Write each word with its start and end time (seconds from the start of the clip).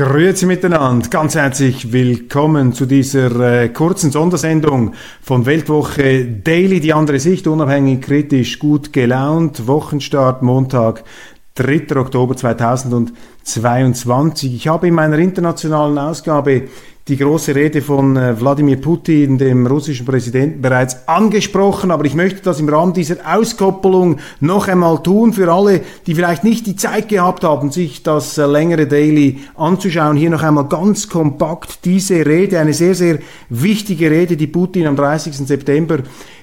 Grüezi 0.00 0.46
miteinander, 0.46 1.10
ganz 1.10 1.34
herzlich 1.34 1.92
willkommen 1.92 2.72
zu 2.72 2.86
dieser 2.86 3.64
äh, 3.64 3.68
kurzen 3.68 4.10
Sondersendung 4.10 4.94
von 5.20 5.44
Weltwoche 5.44 6.24
Daily, 6.24 6.80
die 6.80 6.94
andere 6.94 7.20
Sicht, 7.20 7.46
unabhängig, 7.46 8.00
kritisch, 8.00 8.58
gut 8.58 8.94
gelaunt, 8.94 9.66
Wochenstart 9.66 10.40
Montag, 10.40 11.04
3. 11.54 11.96
Oktober 11.96 12.36
2022. 12.36 14.54
Ich 14.54 14.68
habe 14.68 14.88
in 14.88 14.94
meiner 14.94 15.18
internationalen 15.18 15.98
Ausgabe 15.98 16.64
die 17.08 17.16
große 17.16 17.54
Rede 17.56 17.80
von 17.82 18.16
äh, 18.16 18.40
Wladimir 18.40 18.76
Putin, 18.76 19.36
dem 19.36 19.66
russischen 19.66 20.06
Präsidenten, 20.06 20.62
bereits 20.62 21.08
angesprochen, 21.08 21.90
aber 21.90 22.04
ich 22.04 22.14
möchte 22.14 22.40
das 22.42 22.60
im 22.60 22.68
Rahmen 22.68 22.92
dieser 22.92 23.16
Auskoppelung 23.26 24.20
noch 24.38 24.68
einmal 24.68 25.02
tun 25.02 25.32
für 25.32 25.52
alle, 25.52 25.80
die 26.06 26.14
vielleicht 26.14 26.44
nicht 26.44 26.66
die 26.66 26.76
Zeit 26.76 27.08
gehabt 27.08 27.42
haben, 27.42 27.72
sich 27.72 28.04
das 28.04 28.38
äh, 28.38 28.46
längere 28.46 28.86
Daily 28.86 29.40
anzuschauen. 29.56 30.16
Hier 30.16 30.30
noch 30.30 30.44
einmal 30.44 30.68
ganz 30.68 31.08
kompakt 31.08 31.84
diese 31.84 32.24
Rede, 32.24 32.60
eine 32.60 32.74
sehr, 32.74 32.94
sehr 32.94 33.18
wichtige 33.48 34.08
Rede, 34.08 34.36
die 34.36 34.46
Putin 34.46 34.86
am 34.86 34.94
30. 34.94 35.34
September 35.34 35.98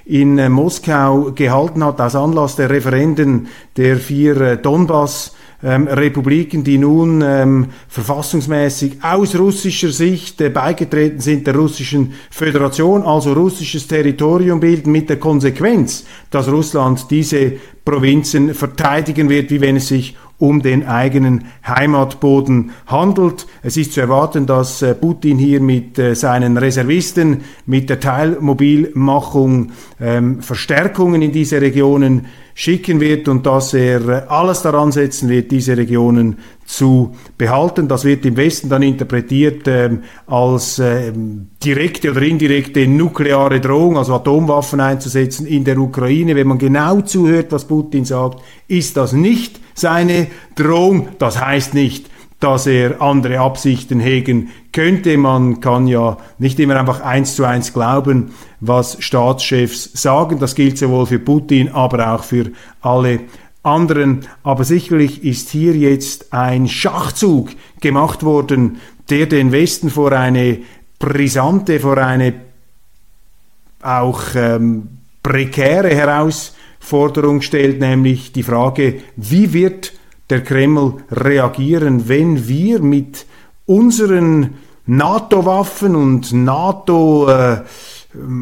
in 0.07 0.37
äh, 0.37 0.49
Moskau 0.49 1.31
gehalten 1.35 1.83
hat, 1.83 1.99
aus 1.99 2.15
Anlass 2.15 2.55
der 2.55 2.69
Referenden 2.69 3.47
der 3.75 3.97
vier 3.97 4.55
Donbass 4.55 5.33
ähm, 5.63 5.87
Republiken, 5.87 6.63
die 6.63 6.77
nun 6.77 7.23
ähm, 7.25 7.67
verfassungsmäßig 7.87 9.03
aus 9.03 9.35
russischer 9.37 9.89
Sicht 9.89 10.39
äh, 10.39 10.49
beigetreten 10.49 11.19
sind 11.19 11.47
der 11.47 11.55
russischen 11.55 12.13
Föderation, 12.29 13.01
also 13.01 13.33
russisches 13.33 13.87
Territorium 13.87 14.59
bilden, 14.59 14.91
mit 14.91 15.09
der 15.09 15.17
Konsequenz, 15.17 16.05
dass 16.29 16.47
Russland 16.47 17.07
diese 17.09 17.53
Provinzen 17.83 18.53
verteidigen 18.53 19.29
wird, 19.29 19.49
wie 19.49 19.61
wenn 19.61 19.77
es 19.77 19.87
sich 19.87 20.15
um 20.39 20.61
den 20.61 20.85
eigenen 20.85 21.45
Heimatboden 21.65 22.71
handelt. 22.85 23.47
Es 23.63 23.75
ist 23.75 23.93
zu 23.93 24.01
erwarten, 24.01 24.45
dass 24.45 24.81
äh, 24.81 24.93
Putin 24.93 25.37
hier 25.37 25.59
mit 25.61 25.97
äh, 25.97 26.15
seinen 26.15 26.57
Reservisten, 26.57 27.41
mit 27.65 27.89
der 27.89 27.99
Teilmobilmachung 27.99 29.71
ähm, 29.99 30.41
Verstärkungen 30.41 31.21
in 31.21 31.31
diese 31.31 31.59
Regionen 31.59 32.27
schicken 32.53 32.99
wird 32.99 33.27
und 33.27 33.45
dass 33.45 33.73
er 33.73 34.07
äh, 34.07 34.21
alles 34.27 34.61
daran 34.61 34.91
setzen 34.91 35.29
wird, 35.29 35.51
diese 35.51 35.77
Regionen 35.77 36.37
zu 36.67 37.15
behalten. 37.37 37.87
Das 37.87 38.03
wird 38.03 38.25
im 38.25 38.37
Westen 38.37 38.69
dann 38.69 38.83
interpretiert 38.83 39.67
ähm, 39.67 40.03
als 40.27 40.79
ähm, 40.79 41.47
direkte 41.63 42.11
oder 42.11 42.21
indirekte 42.21 42.85
nukleare 42.87 43.61
Drohung, 43.61 43.97
also 43.97 44.13
Atomwaffen 44.15 44.81
einzusetzen 44.81 45.47
in 45.47 45.63
der 45.63 45.79
Ukraine. 45.79 46.35
Wenn 46.35 46.47
man 46.47 46.57
genau 46.57 47.01
zuhört, 47.01 47.51
was 47.51 47.65
Putin 47.65 48.03
sagt, 48.05 48.43
ist 48.67 48.97
das 48.97 49.13
nicht 49.13 49.59
seine 49.73 50.27
Drohung. 50.55 51.07
Das 51.19 51.41
heißt 51.41 51.73
nicht, 51.73 52.09
dass 52.41 52.67
er 52.67 53.01
andere 53.01 53.39
Absichten 53.39 54.01
hegen 54.01 54.49
könnte. 54.73 55.17
Man 55.17 55.61
kann 55.61 55.87
ja 55.87 56.17
nicht 56.37 56.59
immer 56.59 56.75
einfach 56.75 56.99
eins 56.99 57.35
zu 57.35 57.45
eins 57.45 57.73
glauben, 57.73 58.31
was 58.59 58.97
Staatschefs 58.99 59.91
sagen. 59.93 60.37
Das 60.39 60.53
gilt 60.53 60.77
sowohl 60.77 61.05
für 61.05 61.19
Putin, 61.19 61.69
aber 61.69 62.13
auch 62.13 62.23
für 62.23 62.51
alle 62.81 63.21
anderen. 63.63 64.27
Aber 64.43 64.63
sicherlich 64.63 65.23
ist 65.23 65.49
hier 65.49 65.75
jetzt 65.75 66.33
ein 66.33 66.67
Schachzug 66.67 67.49
gemacht 67.81 68.23
worden, 68.23 68.79
der 69.09 69.25
den 69.25 69.51
Westen 69.51 69.89
vor 69.89 70.11
eine 70.11 70.59
brisante, 70.99 71.79
vor 71.79 71.97
eine 71.97 72.33
auch 73.81 74.21
ähm, 74.35 74.89
prekäre 75.23 75.89
Herausforderung 75.89 77.41
stellt, 77.41 77.79
nämlich 77.79 78.31
die 78.31 78.43
Frage, 78.43 79.01
wie 79.15 79.53
wird 79.53 79.93
der 80.29 80.43
Kreml 80.43 80.95
reagieren, 81.11 82.09
wenn 82.09 82.47
wir 82.47 82.81
mit 82.81 83.25
unseren 83.65 84.55
NATO-Waffen 84.85 85.95
und 85.95 86.33
NATO 86.33 87.29
äh, 87.29 87.61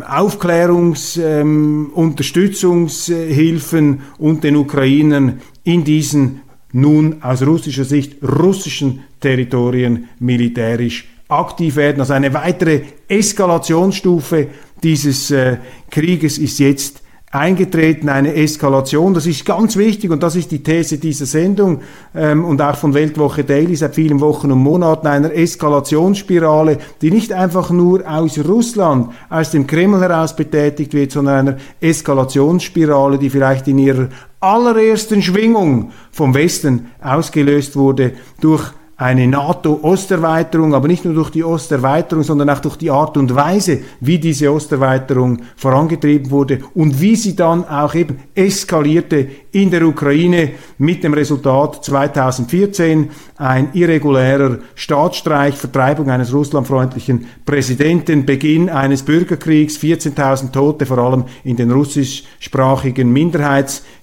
Aufklärungs-, 0.08 1.19
ähm, 1.22 1.91
Unterstützungshilfen 1.94 4.02
und 4.18 4.44
den 4.44 4.56
Ukrainern 4.56 5.41
in 5.63 5.84
diesen 5.84 6.41
nun 6.72 7.22
aus 7.22 7.41
russischer 7.41 7.86
Sicht 7.86 8.18
russischen 8.22 9.03
Territorien 9.19 10.09
militärisch 10.19 11.08
aktiv 11.28 11.78
werden. 11.78 12.02
Also 12.02 12.13
eine 12.13 12.34
weitere 12.34 12.81
Eskalationsstufe 13.08 14.47
dieses 14.84 15.31
äh, 15.31 15.58
Krieges 15.90 16.38
ist 16.38 16.59
jetzt 16.59 17.02
eingetreten, 17.35 18.09
eine 18.09 18.34
Eskalation. 18.34 19.13
Das 19.13 19.25
ist 19.25 19.46
ganz 19.46 19.75
wichtig 19.75 20.09
und 20.12 20.23
das 20.23 20.35
ist 20.35 20.51
die 20.51 20.63
These 20.63 20.97
dieser 20.97 21.25
Sendung 21.25 21.81
ähm, 22.16 22.46
und 22.46 22.62
auch 22.62 22.75
von 22.78 22.94
Weltwoche 22.94 23.44
Daily 23.44 23.75
seit 23.75 23.96
vielen 23.96 24.22
Wochen 24.22 24.51
und 24.51 24.59
Monaten 24.59 25.07
einer 25.07 25.34
Eskalationsspirale, 25.34 26.78
die 27.01 27.12
nicht 27.12 27.34
einfach 27.34 27.72
nur 27.72 28.09
aus 28.09 28.40
Russland, 28.40 29.09
aus 29.29 29.51
dem 29.51 29.68
Kreml 29.68 30.01
heraus 30.01 30.35
betätigt 30.35 30.94
wird, 30.94 31.12
sondern 31.12 31.47
einer 31.47 31.57
Eskalationsspirale, 31.81 33.18
die 33.18 33.29
vielleicht 33.29 33.68
in 33.68 33.79
ihrer 33.79 34.09
allerersten 34.40 35.22
Schwingung 35.22 35.91
vom 36.12 36.34
Westen 36.34 36.88
ausgelöst 37.01 37.75
wurde 37.75 38.13
durch 38.40 38.72
eine 38.97 39.28
NATO-Osterweiterung, 39.28 40.73
aber 40.73 40.88
nicht 40.88 41.03
nur 41.03 41.13
durch 41.13 41.29
die 41.29 41.44
Osterweiterung, 41.44 42.23
sondern 42.23 42.50
auch 42.50 42.59
durch 42.59 42.78
die 42.78 42.91
Art 42.91 43.17
und 43.17 43.35
Weise, 43.35 43.79
wie 44.00 44.19
diese 44.19 44.51
Osterweiterung 44.51 45.41
vorangetrieben 45.57 46.31
wurde 46.31 46.59
und 46.73 47.01
wie 47.01 47.17
sie 47.17 47.35
dann 47.35 47.67
auch 47.67 47.94
eben 47.94 48.19
eskalierte 48.33 49.28
in 49.51 49.69
der 49.69 49.85
Ukraine 49.85 50.51
mit 50.78 51.03
dem 51.03 51.13
Resultat 51.13 51.83
2014 51.83 53.09
ein 53.38 53.69
irregulärer 53.73 54.59
Staatsstreich, 54.75 55.56
Vertreibung 55.56 56.09
eines 56.09 56.33
russlandfreundlichen 56.33 57.25
Präsidenten, 57.45 58.25
Beginn 58.25 58.69
eines 58.69 59.03
Bürgerkriegs, 59.03 59.77
14.000 59.77 60.53
Tote, 60.53 60.85
vor 60.85 61.00
allem 61.00 61.25
in 61.44 61.57
den 61.57 61.72
russischsprachigen 61.72 63.12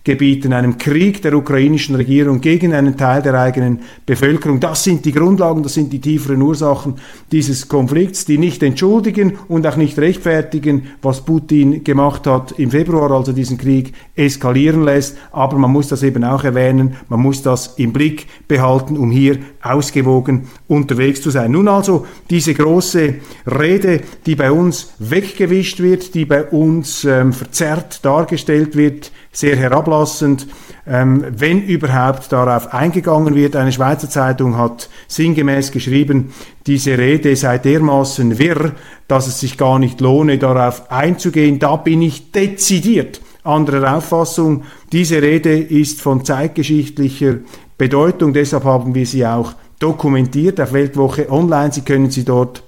Minderheitsgebieten, 0.04 0.52
einem 0.52 0.78
Krieg 0.78 1.22
der 1.22 1.34
ukrainischen 1.34 1.94
Regierung 1.94 2.40
gegen 2.40 2.74
einen 2.74 2.96
Teil 2.96 3.22
der 3.22 3.34
eigenen 3.34 3.80
Bevölkerung. 4.04 4.60
Das 4.60 4.84
sind 4.84 5.04
die 5.04 5.12
Grundlagen, 5.12 5.62
das 5.62 5.74
sind 5.74 5.92
die 5.92 6.00
tieferen 6.00 6.42
Ursachen 6.42 6.96
dieses 7.30 7.68
Konflikts, 7.68 8.24
die 8.24 8.38
nicht 8.38 8.62
entschuldigen 8.62 9.38
und 9.48 9.66
auch 9.66 9.76
nicht 9.76 9.98
rechtfertigen, 9.98 10.88
was 11.02 11.24
Putin 11.24 11.84
gemacht 11.84 12.26
hat 12.26 12.52
im 12.58 12.70
Februar, 12.70 13.10
als 13.12 13.28
er 13.28 13.34
diesen 13.34 13.58
Krieg 13.58 13.94
eskalieren 14.14 14.84
lässt. 14.84 15.16
Aber 15.30 15.56
man 15.56 15.70
muss 15.70 15.88
das 15.88 16.02
eben 16.02 16.24
auch 16.24 16.44
erwähnen, 16.44 16.96
man 17.08 17.20
muss 17.20 17.42
das 17.42 17.74
im 17.76 17.92
Blick 17.92 18.26
behalten, 18.48 18.96
um 18.96 19.10
hier 19.10 19.22
hier 19.22 19.38
ausgewogen 19.62 20.48
unterwegs 20.66 21.22
zu 21.22 21.30
sein. 21.30 21.52
Nun 21.52 21.68
also 21.68 22.06
diese 22.30 22.54
große 22.54 23.14
Rede, 23.46 24.00
die 24.26 24.34
bei 24.34 24.50
uns 24.50 24.94
weggewischt 24.98 25.80
wird, 25.80 26.14
die 26.14 26.24
bei 26.24 26.44
uns 26.44 27.04
ähm, 27.04 27.32
verzerrt 27.32 28.04
dargestellt 28.04 28.76
wird, 28.76 29.12
sehr 29.32 29.56
herablassend, 29.56 30.46
ähm, 30.86 31.24
wenn 31.30 31.62
überhaupt 31.62 32.30
darauf 32.32 32.72
eingegangen 32.72 33.34
wird. 33.34 33.56
Eine 33.56 33.72
Schweizer 33.72 34.10
Zeitung 34.10 34.58
hat 34.58 34.90
sinngemäß 35.08 35.72
geschrieben, 35.72 36.34
diese 36.66 36.98
Rede 36.98 37.34
sei 37.34 37.58
dermaßen 37.58 38.38
wirr, 38.38 38.72
dass 39.08 39.26
es 39.26 39.40
sich 39.40 39.56
gar 39.56 39.78
nicht 39.78 40.00
lohne, 40.00 40.38
darauf 40.38 40.90
einzugehen. 40.90 41.58
Da 41.58 41.76
bin 41.76 42.02
ich 42.02 42.30
dezidiert 42.30 43.20
anderer 43.42 43.96
Auffassung. 43.96 44.64
Diese 44.92 45.20
Rede 45.20 45.58
ist 45.58 46.00
von 46.00 46.24
zeitgeschichtlicher 46.24 47.36
Bedeutung. 47.78 48.32
Deshalb 48.32 48.64
haben 48.64 48.94
wir 48.94 49.06
sie 49.06 49.26
auch 49.26 49.54
dokumentiert 49.78 50.60
auf 50.60 50.72
Weltwoche 50.72 51.30
Online. 51.30 51.72
Sie 51.72 51.80
können 51.80 52.10
sie 52.10 52.24
dort 52.24 52.62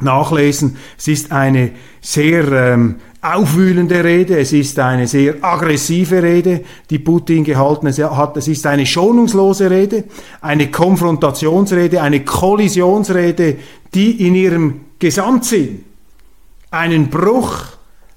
nachlesen. 0.00 0.76
Es 0.96 1.08
ist 1.08 1.32
eine 1.32 1.72
sehr 2.00 2.50
ähm, 2.52 2.96
aufwühlende 3.20 4.04
Rede, 4.04 4.38
es 4.38 4.52
ist 4.52 4.78
eine 4.78 5.06
sehr 5.06 5.36
aggressive 5.42 6.22
Rede, 6.22 6.62
die 6.88 6.98
Putin 6.98 7.44
gehalten 7.44 7.92
hat, 7.92 8.36
es 8.36 8.48
ist 8.48 8.66
eine 8.66 8.86
schonungslose 8.86 9.70
Rede, 9.70 10.04
eine 10.40 10.70
Konfrontationsrede, 10.70 12.00
eine 12.00 12.24
Kollisionsrede, 12.24 13.56
die 13.92 14.26
in 14.26 14.34
ihrem 14.34 14.80
Gesamtsinn 14.98 15.84
einen 16.70 17.08
Bruch, 17.08 17.64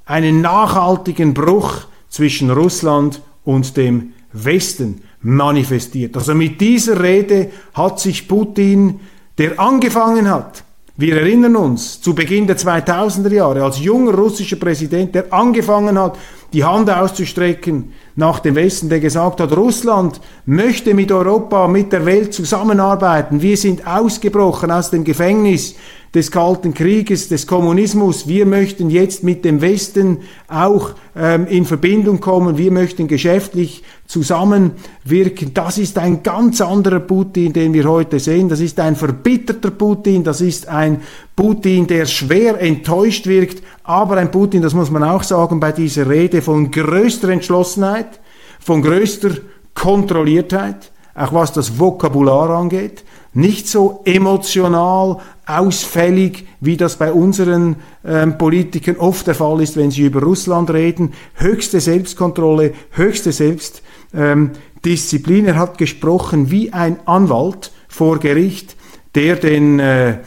einen 0.05 0.41
nachhaltigen 0.41 1.33
Bruch 1.33 1.85
zwischen 2.09 2.51
Russland 2.51 3.21
und 3.43 3.77
dem 3.77 4.13
Westen 4.33 5.01
manifestiert. 5.21 6.15
Also 6.15 6.35
mit 6.35 6.61
dieser 6.61 7.01
Rede 7.01 7.51
hat 7.73 7.99
sich 7.99 8.27
Putin, 8.27 8.99
der 9.37 9.59
angefangen 9.59 10.29
hat, 10.29 10.63
wir 10.97 11.17
erinnern 11.17 11.55
uns, 11.55 12.01
zu 12.01 12.13
Beginn 12.13 12.47
der 12.47 12.57
2000er 12.57 13.33
Jahre, 13.33 13.63
als 13.63 13.79
junger 13.79 14.13
russischer 14.13 14.57
Präsident, 14.57 15.15
der 15.15 15.33
angefangen 15.33 15.97
hat, 15.97 16.17
die 16.53 16.63
Hand 16.65 16.89
auszustrecken 16.89 17.93
nach 18.15 18.39
dem 18.39 18.55
Westen, 18.55 18.89
der 18.89 18.99
gesagt 18.99 19.39
hat, 19.39 19.55
Russland 19.55 20.19
möchte 20.45 20.93
mit 20.93 21.11
Europa, 21.11 21.67
mit 21.67 21.93
der 21.93 22.05
Welt 22.05 22.33
zusammenarbeiten. 22.33 23.41
Wir 23.41 23.55
sind 23.55 23.87
ausgebrochen 23.87 24.69
aus 24.69 24.89
dem 24.89 25.05
Gefängnis 25.05 25.75
des 26.13 26.29
Kalten 26.29 26.73
Krieges, 26.73 27.29
des 27.29 27.47
Kommunismus. 27.47 28.27
Wir 28.27 28.45
möchten 28.45 28.89
jetzt 28.89 29.23
mit 29.23 29.45
dem 29.45 29.61
Westen 29.61 30.19
auch 30.49 30.91
ähm, 31.15 31.47
in 31.47 31.65
Verbindung 31.65 32.19
kommen. 32.19 32.57
Wir 32.57 32.71
möchten 32.71 33.07
geschäftlich 33.07 33.83
zusammenwirken. 34.11 35.53
Das 35.53 35.77
ist 35.77 35.97
ein 35.97 36.21
ganz 36.21 36.59
anderer 36.59 36.99
Putin, 36.99 37.53
den 37.53 37.73
wir 37.73 37.85
heute 37.85 38.19
sehen. 38.19 38.49
Das 38.49 38.59
ist 38.59 38.77
ein 38.79 38.97
verbitterter 38.97 39.71
Putin. 39.71 40.25
Das 40.25 40.41
ist 40.41 40.67
ein 40.67 41.01
Putin, 41.33 41.87
der 41.87 42.05
schwer 42.05 42.59
enttäuscht 42.59 43.25
wirkt. 43.25 43.63
Aber 43.83 44.17
ein 44.17 44.29
Putin, 44.29 44.61
das 44.61 44.73
muss 44.73 44.91
man 44.91 45.03
auch 45.03 45.23
sagen, 45.23 45.61
bei 45.61 45.71
dieser 45.71 46.09
Rede 46.09 46.41
von 46.41 46.71
größter 46.71 47.29
Entschlossenheit, 47.29 48.19
von 48.59 48.81
größter 48.81 49.31
Kontrolliertheit, 49.73 50.91
auch 51.15 51.33
was 51.33 51.53
das 51.53 51.79
Vokabular 51.79 52.49
angeht, 52.49 53.05
nicht 53.33 53.69
so 53.69 54.01
emotional, 54.03 55.19
ausfällig, 55.45 56.47
wie 56.59 56.75
das 56.75 56.97
bei 56.97 57.13
unseren 57.13 57.77
ähm, 58.05 58.37
Politikern 58.37 58.97
oft 58.97 59.25
der 59.25 59.35
Fall 59.35 59.61
ist, 59.61 59.77
wenn 59.77 59.89
sie 59.89 60.03
über 60.03 60.21
Russland 60.21 60.69
reden. 60.69 61.13
Höchste 61.35 61.79
Selbstkontrolle, 61.79 62.73
höchste 62.91 63.31
Selbstdisziplin. 63.31 63.90
Ähm, 64.13 64.51
er 64.83 65.55
hat 65.55 65.77
gesprochen 65.77 66.49
wie 66.51 66.73
ein 66.73 66.99
Anwalt 67.05 67.71
vor 67.87 68.19
Gericht, 68.19 68.75
der 69.15 69.35
den, 69.35 69.79
äh, 69.79 70.17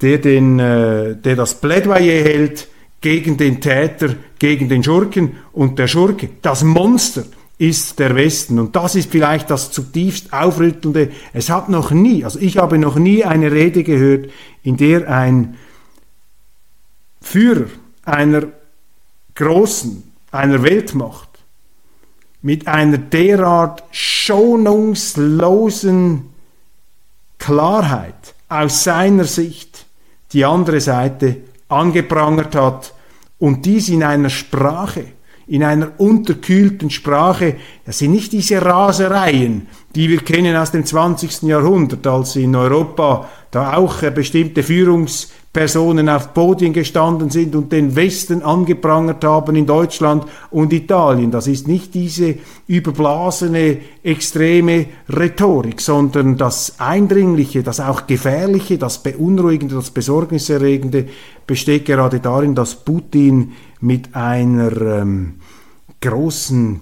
der 0.00 0.18
den, 0.18 0.58
äh, 0.58 1.16
der 1.16 1.36
das 1.36 1.60
Plädoyer 1.60 2.24
hält 2.24 2.68
gegen 3.00 3.36
den 3.36 3.60
Täter, 3.60 4.14
gegen 4.38 4.68
den 4.68 4.82
Schurken 4.82 5.36
und 5.52 5.78
der 5.78 5.88
Schurke, 5.88 6.30
das 6.42 6.64
Monster, 6.64 7.24
ist 7.58 7.98
der 7.98 8.14
Westen. 8.14 8.58
Und 8.60 8.76
das 8.76 8.94
ist 8.94 9.10
vielleicht 9.10 9.50
das 9.50 9.72
zutiefst 9.72 10.32
aufrüttelnde. 10.32 11.10
Es 11.32 11.50
hat 11.50 11.68
noch 11.68 11.90
nie, 11.90 12.24
also 12.24 12.38
ich 12.38 12.56
habe 12.56 12.78
noch 12.78 12.96
nie 12.96 13.24
eine 13.24 13.50
Rede 13.50 13.82
gehört, 13.82 14.30
in 14.62 14.76
der 14.76 15.10
ein 15.10 15.56
Führer 17.20 17.66
einer 18.04 18.44
großen, 19.34 20.04
einer 20.30 20.62
Weltmacht 20.62 21.28
mit 22.42 22.68
einer 22.68 22.98
derart 22.98 23.82
schonungslosen 23.90 26.26
Klarheit 27.38 28.34
aus 28.48 28.84
seiner 28.84 29.24
Sicht 29.24 29.86
die 30.32 30.44
andere 30.44 30.80
Seite 30.80 31.38
angeprangert 31.68 32.54
hat 32.54 32.94
und 33.38 33.66
dies 33.66 33.88
in 33.88 34.02
einer 34.02 34.30
Sprache, 34.30 35.04
in 35.46 35.64
einer 35.64 35.92
unterkühlten 35.98 36.90
Sprache. 36.90 37.56
Das 37.84 37.98
sind 37.98 38.12
nicht 38.12 38.32
diese 38.32 38.62
Rasereien, 38.62 39.66
die 39.94 40.08
wir 40.08 40.18
kennen 40.18 40.56
aus 40.56 40.72
dem 40.72 40.84
20. 40.84 41.42
Jahrhundert, 41.42 42.06
als 42.06 42.36
in 42.36 42.54
Europa 42.54 43.28
da 43.50 43.74
auch 43.74 44.02
bestimmte 44.10 44.62
Führungspersonen 45.58 46.08
auf 46.08 46.34
Podien 46.34 46.72
gestanden 46.72 47.30
sind 47.30 47.56
und 47.56 47.72
den 47.72 47.96
Westen 47.96 48.42
angeprangert 48.42 49.24
haben 49.24 49.56
in 49.56 49.66
Deutschland 49.66 50.24
und 50.50 50.72
Italien. 50.72 51.32
Das 51.32 51.48
ist 51.48 51.66
nicht 51.66 51.94
diese 51.94 52.36
überblasene, 52.68 53.78
extreme 54.04 54.86
Rhetorik, 55.08 55.80
sondern 55.80 56.36
das 56.36 56.78
Eindringliche, 56.78 57.64
das 57.64 57.80
auch 57.80 58.06
Gefährliche, 58.06 58.78
das 58.78 59.02
Beunruhigende, 59.02 59.74
das 59.74 59.90
Besorgniserregende 59.90 61.08
besteht 61.46 61.86
gerade 61.86 62.20
darin, 62.20 62.54
dass 62.54 62.76
Putin 62.76 63.52
mit 63.80 64.14
einer 64.14 64.80
ähm, 64.80 65.40
großen 66.00 66.80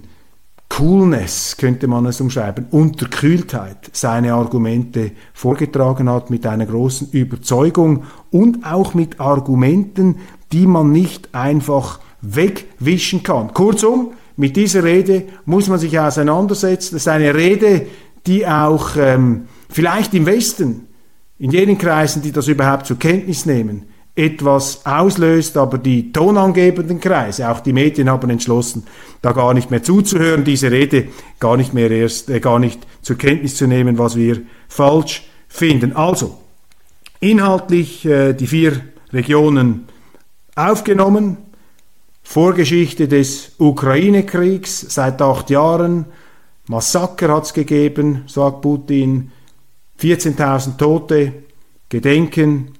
Coolness, 0.76 1.56
könnte 1.56 1.86
man 1.86 2.04
es 2.04 2.20
umschreiben, 2.20 2.66
Unterkühltheit 2.70 3.88
seine 3.92 4.34
Argumente 4.34 5.12
vorgetragen 5.32 6.10
hat 6.10 6.28
mit 6.28 6.46
einer 6.46 6.66
großen 6.66 7.12
Überzeugung 7.12 8.02
und 8.30 8.66
auch 8.66 8.92
mit 8.92 9.18
Argumenten, 9.18 10.16
die 10.52 10.66
man 10.66 10.92
nicht 10.92 11.34
einfach 11.34 12.00
wegwischen 12.20 13.22
kann. 13.22 13.54
Kurzum, 13.54 14.12
mit 14.36 14.56
dieser 14.56 14.84
Rede 14.84 15.22
muss 15.46 15.68
man 15.68 15.78
sich 15.78 15.98
auseinandersetzen. 15.98 16.96
Das 16.96 17.04
ist 17.04 17.08
eine 17.08 17.34
Rede, 17.34 17.86
die 18.26 18.46
auch 18.46 18.96
ähm, 18.98 19.48
vielleicht 19.70 20.12
im 20.12 20.26
Westen, 20.26 20.88
in 21.38 21.52
jenen 21.52 21.78
Kreisen, 21.78 22.20
die 22.20 22.32
das 22.32 22.48
überhaupt 22.48 22.84
zur 22.84 22.98
Kenntnis 22.98 23.46
nehmen, 23.46 23.84
etwas 24.16 24.84
auslöst, 24.86 25.58
aber 25.58 25.76
die 25.76 26.10
tonangebenden 26.10 27.00
Kreise, 27.00 27.50
auch 27.50 27.60
die 27.60 27.74
Medien 27.74 28.08
haben 28.08 28.30
entschlossen, 28.30 28.86
da 29.20 29.32
gar 29.32 29.52
nicht 29.52 29.70
mehr 29.70 29.82
zuzuhören, 29.82 30.42
diese 30.42 30.70
Rede 30.70 31.08
gar 31.38 31.58
nicht 31.58 31.74
mehr 31.74 31.90
erst, 31.90 32.30
äh, 32.30 32.40
gar 32.40 32.58
nicht 32.58 32.86
zur 33.02 33.18
Kenntnis 33.18 33.56
zu 33.56 33.66
nehmen, 33.66 33.98
was 33.98 34.16
wir 34.16 34.40
falsch 34.68 35.24
finden. 35.48 35.94
Also, 35.94 36.38
inhaltlich 37.20 38.06
äh, 38.06 38.32
die 38.32 38.46
vier 38.46 38.80
Regionen 39.12 39.86
aufgenommen, 40.54 41.36
Vorgeschichte 42.22 43.08
des 43.08 43.52
Ukraine-Kriegs 43.58 44.80
seit 44.88 45.20
acht 45.20 45.50
Jahren, 45.50 46.06
Massaker 46.68 47.34
hat 47.34 47.44
es 47.44 47.52
gegeben, 47.52 48.24
sagt 48.26 48.62
Putin, 48.62 49.30
14.000 50.00 50.76
Tote, 50.78 51.32
Gedenken, 51.88 52.72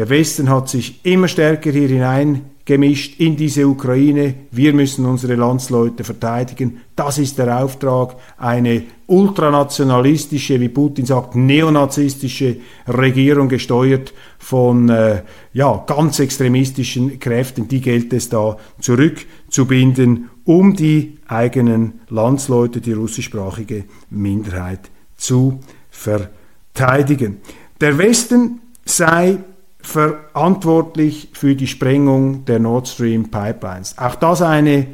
der 0.00 0.08
Westen 0.08 0.48
hat 0.48 0.70
sich 0.70 1.04
immer 1.04 1.28
stärker 1.28 1.70
hier 1.72 1.88
hineingemischt 1.88 3.20
in 3.20 3.36
diese 3.36 3.68
Ukraine. 3.68 4.34
Wir 4.50 4.72
müssen 4.72 5.04
unsere 5.04 5.34
Landsleute 5.34 6.04
verteidigen. 6.04 6.80
Das 6.96 7.18
ist 7.18 7.36
der 7.36 7.62
Auftrag. 7.62 8.16
Eine 8.38 8.84
ultranationalistische, 9.08 10.58
wie 10.58 10.70
Putin 10.70 11.04
sagt, 11.04 11.34
neonazistische 11.34 12.56
Regierung 12.88 13.50
gesteuert 13.50 14.14
von 14.38 14.88
äh, 14.88 15.20
ja, 15.52 15.84
ganz 15.86 16.18
extremistischen 16.18 17.20
Kräften. 17.20 17.68
Die 17.68 17.82
gilt 17.82 18.10
es 18.14 18.30
da 18.30 18.56
zurückzubinden, 18.80 20.30
um 20.44 20.74
die 20.74 21.18
eigenen 21.26 22.00
Landsleute, 22.08 22.80
die 22.80 22.94
russischsprachige 22.94 23.84
Minderheit 24.08 24.90
zu 25.18 25.60
verteidigen. 25.90 27.42
Der 27.82 27.98
Westen 27.98 28.62
sei 28.86 29.40
verantwortlich 29.82 31.30
für 31.32 31.54
die 31.54 31.66
Sprengung 31.66 32.44
der 32.44 32.58
Nord 32.58 32.88
Stream 32.88 33.30
Pipelines. 33.30 33.96
Auch 33.98 34.14
das 34.14 34.42
eine 34.42 34.86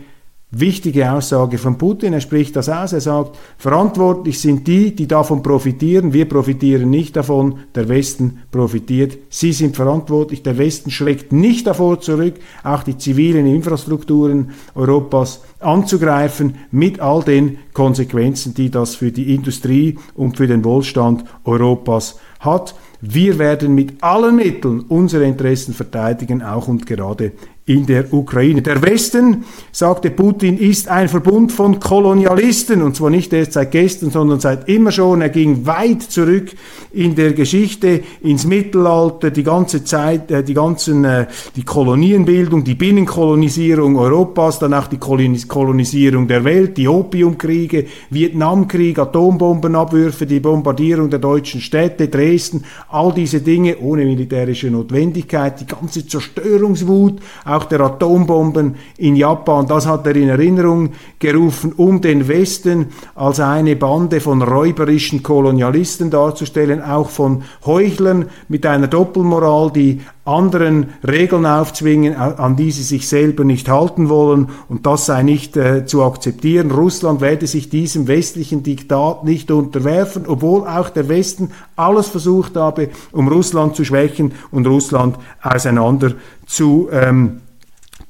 wichtige 0.51 1.11
Aussage 1.13 1.59
von 1.59 1.77
Putin. 1.77 2.13
Er 2.13 2.21
spricht 2.21 2.57
das 2.57 2.69
aus. 2.69 2.93
Er 2.93 3.01
sagt, 3.01 3.37
verantwortlich 3.59 4.41
sind 4.41 4.67
die, 4.67 4.95
die 4.95 5.09
davon 5.09 5.43
profitieren. 5.43 6.13
Wir 6.13 6.29
profitieren 6.29 6.89
nicht 6.89 7.17
davon. 7.17 7.61
Der 7.75 7.89
Westen 7.89 8.39
profitiert. 8.51 9.19
Sie 9.29 9.53
sind 9.53 9.77
verantwortlich. 9.77 10.43
Der 10.43 10.57
Westen 10.57 10.91
schlägt 10.91 11.33
nicht 11.33 11.67
davor 11.67 12.01
zurück, 12.01 12.35
auch 12.63 12.85
die 12.85 12.97
zivilen 12.97 13.47
Infrastrukturen 13.47 14.51
Europas 14.75 15.43
anzugreifen 15.61 16.57
mit 16.71 17.01
all 17.01 17.23
den 17.23 17.59
Konsequenzen, 17.73 18.55
die 18.55 18.71
das 18.71 18.95
für 18.95 19.11
die 19.11 19.35
Industrie 19.35 19.99
und 20.15 20.37
für 20.37 20.47
den 20.47 20.65
Wohlstand 20.65 21.25
Europas 21.45 22.19
hat. 22.41 22.75
Wir 23.01 23.39
werden 23.39 23.75
mit 23.75 24.03
allen 24.03 24.37
Mitteln 24.37 24.81
unsere 24.81 25.25
Interessen 25.25 25.75
verteidigen, 25.75 26.43
auch 26.43 26.69
und 26.69 26.87
gerade 26.87 27.33
in 27.67 27.85
der 27.85 28.13
Ukraine. 28.15 28.63
Der 28.63 28.81
Westen, 28.81 29.45
sagte 29.73 30.11
Putin, 30.11 30.57
ist 30.57 30.87
ein 30.87 31.09
Verbund 31.09 31.51
von 31.51 31.81
Kolonialisten 31.81 32.81
und 32.81 32.95
zwar 32.95 33.11
nicht 33.11 33.33
erst 33.33 33.55
seit 33.55 33.73
gestern, 33.73 34.11
sondern 34.11 34.39
seit 34.39 34.69
immer 34.69 34.93
schon. 34.93 35.21
Er 35.21 35.31
ging 35.31 35.67
weit 35.67 36.03
zurück 36.03 36.53
in 36.93 37.17
der 37.17 37.33
Geschichte, 37.33 38.03
ins 38.23 38.47
Mittelalter, 38.47 39.33
die 39.33 39.43
ganze 39.43 39.83
Zeit, 39.83 40.31
äh, 40.31 40.45
die 40.45 40.55
ganzen, 40.55 41.05
äh, 41.05 41.27
die 41.57 41.65
Kolonienbildung, 41.65 42.63
die 42.63 42.77
Binnenkolonisierung 42.77 43.97
Europas, 43.97 44.61
dann 44.61 44.73
auch 44.73 44.87
die 44.87 44.99
Kolonisierung 44.99 46.29
der 46.29 46.45
Welt, 46.45 46.77
die 46.77 46.87
Opiumkriege, 46.87 47.87
Vietnamkrieg, 48.11 48.97
Atombombenabwürfe, 49.01 50.25
die 50.25 50.39
Bombardierung 50.39 51.11
der 51.11 51.19
deutschen 51.19 51.61
Städte, 51.61 52.07
Dresden, 52.07 52.65
all 52.89 53.13
diese 53.13 53.41
Dinge 53.41 53.79
ohne 53.79 54.05
militärische 54.05 54.71
Notwendigkeit, 54.71 55.61
die 55.61 55.67
ganze 55.67 56.07
Zerstörungswut, 56.07 57.21
auch 57.57 57.65
der 57.65 57.81
Atombomben 57.81 58.77
in 58.99 59.17
Japan. 59.17 59.67
Das 59.67 59.87
hat 59.87 60.07
er 60.07 60.17
in 60.17 60.29
Erinnerung 60.29 60.91
gerufen, 61.19 61.73
um 61.77 62.01
den 62.01 62.29
Westen 62.29 62.87
als 63.15 63.41
eine 63.41 63.77
Bande 63.77 64.21
von 64.21 64.43
räuberischen 64.43 65.23
Kolonialisten 65.23 66.11
darzustellen, 66.11 66.83
auch 66.83 67.11
von 67.11 67.43
Heuchlern 67.65 68.27
mit 68.49 68.67
einer 68.67 68.89
Doppelmoral, 68.89 69.71
die 69.73 70.01
anderen 70.27 70.89
Regeln 71.07 71.47
aufzwingen, 71.47 72.17
an 72.17 72.57
die 72.57 72.73
sie 72.73 72.83
sich 72.83 73.09
selber 73.09 73.45
nicht 73.45 73.69
halten 73.69 74.09
wollen 74.09 74.49
und 74.69 74.85
das 74.85 75.07
sei 75.07 75.23
nicht 75.23 75.57
äh, 75.57 75.87
zu 75.87 76.03
akzeptieren. 76.03 76.73
Russland 76.73 77.21
werde 77.21 77.47
sich 77.47 77.69
diesem 77.69 78.09
westlichen 78.09 78.65
Diktat 78.65 79.25
nicht 79.25 79.53
unterwerfen, 79.53 80.25
obwohl 80.27 80.67
auch 80.67 80.91
der 80.91 81.09
Westen 81.09 81.53
alles 81.77 82.09
versucht 82.09 82.57
habe, 82.57 82.89
um 83.13 83.29
Russland 83.29 83.77
zu 83.77 83.85
schwächen 83.85 84.33
und 84.51 84.67
Russland 84.67 85.17
auseinander 85.43 86.15
zu 86.47 86.89
ähm, 86.91 87.43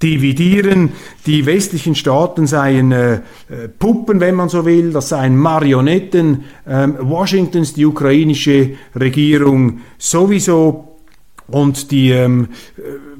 dividieren. 0.02 0.92
Die 1.26 1.46
westlichen 1.46 1.94
Staaten 1.94 2.46
seien 2.46 2.92
äh, 2.92 3.20
Puppen, 3.78 4.20
wenn 4.20 4.34
man 4.34 4.48
so 4.48 4.64
will, 4.66 4.92
das 4.92 5.08
seien 5.08 5.36
Marionetten 5.36 6.44
ähm, 6.66 6.96
Washingtons, 7.00 7.72
die 7.74 7.86
ukrainische 7.86 8.70
Regierung 8.94 9.80
sowieso 9.98 10.96
und 11.48 11.90
die 11.90 12.10
ähm, 12.10 12.48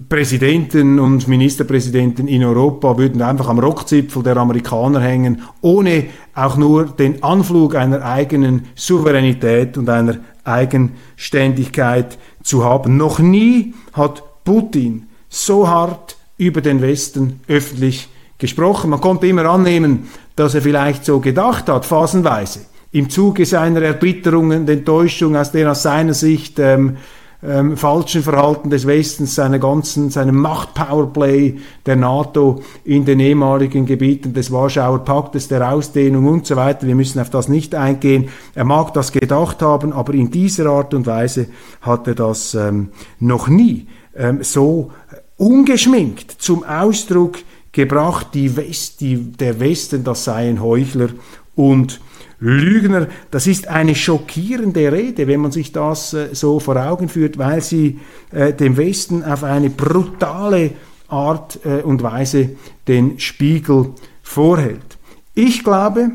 Präsidenten 0.09 0.99
und 0.99 1.27
Ministerpräsidenten 1.27 2.29
in 2.29 2.45
Europa 2.45 2.99
würden 2.99 3.23
einfach 3.23 3.49
am 3.49 3.59
Rockzipfel 3.59 4.23
der 4.23 4.37
Amerikaner 4.37 5.01
hängen, 5.01 5.43
ohne 5.61 6.07
auch 6.35 6.57
nur 6.57 6.87
den 6.87 7.23
Anflug 7.23 7.75
einer 7.75 8.05
eigenen 8.05 8.67
Souveränität 8.75 9.79
und 9.79 9.89
einer 9.89 10.19
Eigenständigkeit 10.45 12.19
zu 12.43 12.65
haben. 12.65 12.97
Noch 12.97 13.19
nie 13.19 13.75
hat 13.95 14.23
Putin 14.45 15.07
so 15.29 15.69
hart 15.69 16.16
über 16.39 16.61
den 16.61 16.83
Westen 16.83 17.41
öffentlich 17.49 18.09
gesprochen. 18.39 18.91
Man 18.91 19.01
konnte 19.01 19.27
immer 19.27 19.47
annehmen, 19.47 20.09
dass 20.35 20.55
er 20.55 20.63
vielleicht 20.63 21.05
so 21.05 21.21
gedacht 21.21 21.69
hat, 21.69 21.87
phasenweise, 21.87 22.61
im 22.93 23.11
Zuge 23.11 23.47
seiner 23.47 23.83
Erbitterungen 23.83 24.63
und 24.63 24.71
Enttäuschung, 24.71 25.37
aus 25.37 25.53
der 25.53 25.71
aus 25.71 25.83
seiner 25.83 26.15
Sicht 26.15 26.59
ähm, 26.59 26.97
ähm, 27.43 27.77
falschen 27.77 28.23
Verhalten 28.23 28.71
des 28.71 28.87
Westens, 28.87 29.35
seiner 29.35 29.59
ganzen, 29.59 30.11
seinem 30.11 30.37
Macht-Powerplay 30.37 31.57
der 31.85 31.97
NATO 31.97 32.63
in 32.85 33.05
den 33.05 33.21
ehemaligen 33.21 33.87
Gebieten 33.87 34.33
des 34.33 34.51
Warschauer 34.51 35.05
Paktes, 35.05 35.49
der 35.49 35.73
Ausdehnung 35.73 36.27
und 36.27 36.47
so 36.47 36.57
weiter. 36.57 36.87
Wir 36.87 36.95
müssen 36.95 37.21
auf 37.21 37.31
das 37.31 37.49
nicht 37.49 37.75
eingehen. 37.75 38.31
Er 38.55 38.65
mag 38.65 38.95
das 38.95 39.13
gedacht 39.13 39.63
haben, 39.63 39.93
aber 39.93 40.15
in 40.15 40.31
dieser 40.31 40.67
Art 40.67 40.95
und 40.95 41.07
Weise 41.07 41.49
hat 41.83 42.09
er 42.09 42.15
das 42.15 42.55
ähm, 42.55 42.89
noch 43.21 43.49
nie 43.49 43.87
ähm, 44.17 44.43
so 44.43 44.91
ungeschminkt 45.37 46.31
zum 46.39 46.65
Ausdruck 46.65 47.39
gebracht, 47.73 48.29
die 48.35 48.57
West, 48.57 49.01
die, 49.01 49.17
der 49.17 49.61
Westen, 49.61 50.03
das 50.03 50.25
seien 50.25 50.63
Heuchler 50.63 51.11
und 51.55 52.01
Lügner. 52.39 53.09
Das 53.31 53.47
ist 53.47 53.69
eine 53.69 53.95
schockierende 53.95 54.91
Rede, 54.93 55.27
wenn 55.27 55.41
man 55.41 55.53
sich 55.53 55.73
das 55.73 56.15
äh, 56.15 56.29
so 56.33 56.61
vor 56.61 56.77
Augen 56.77 57.09
führt, 57.09 57.39
weil 57.39 57.61
sie 57.61 58.01
äh, 58.31 58.53
dem 58.53 58.77
Westen 58.77 59.23
auf 59.23 59.45
eine 59.45 59.71
brutale 59.71 60.73
Art 61.09 61.61
äh, 61.65 61.83
und 61.83 62.03
Weise 62.03 62.51
den 62.89 63.19
Spiegel 63.19 63.93
vorhält. 64.23 64.99
Ich 65.35 65.63
glaube, 65.63 66.13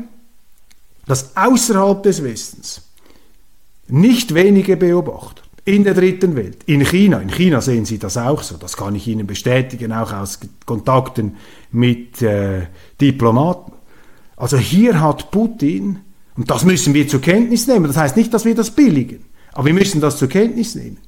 dass 1.06 1.36
außerhalb 1.36 2.02
des 2.02 2.22
Westens 2.22 2.82
nicht 3.88 4.34
wenige 4.34 4.76
Beobachter 4.76 5.42
in 5.64 5.84
der 5.84 5.94
dritten 5.94 6.34
Welt, 6.34 6.64
in 6.66 6.84
China, 6.84 7.18
in 7.20 7.30
China 7.30 7.60
sehen 7.60 7.84
Sie 7.84 7.98
das 7.98 8.16
auch 8.16 8.42
so, 8.42 8.56
das 8.56 8.76
kann 8.76 8.96
ich 8.96 9.06
Ihnen 9.06 9.26
bestätigen, 9.26 9.92
auch 9.92 10.12
aus 10.12 10.40
Kontakten 10.66 11.36
mit 11.70 12.20
äh, 12.20 12.66
Diplomaten. 13.00 13.72
Also 14.36 14.56
hier 14.56 15.00
hat 15.00 15.30
Putin 15.30 16.00
und 16.36 16.50
das 16.50 16.64
müssen 16.64 16.94
wir 16.94 17.06
zur 17.06 17.20
Kenntnis 17.20 17.68
nehmen. 17.68 17.86
Das 17.86 17.96
heißt 17.96 18.16
nicht, 18.16 18.34
dass 18.34 18.44
wir 18.44 18.56
das 18.56 18.72
billigen, 18.72 19.24
aber 19.52 19.66
wir 19.66 19.74
müssen 19.74 20.00
das 20.00 20.18
zur 20.18 20.28
Kenntnis 20.28 20.74
nehmen. 20.74 20.98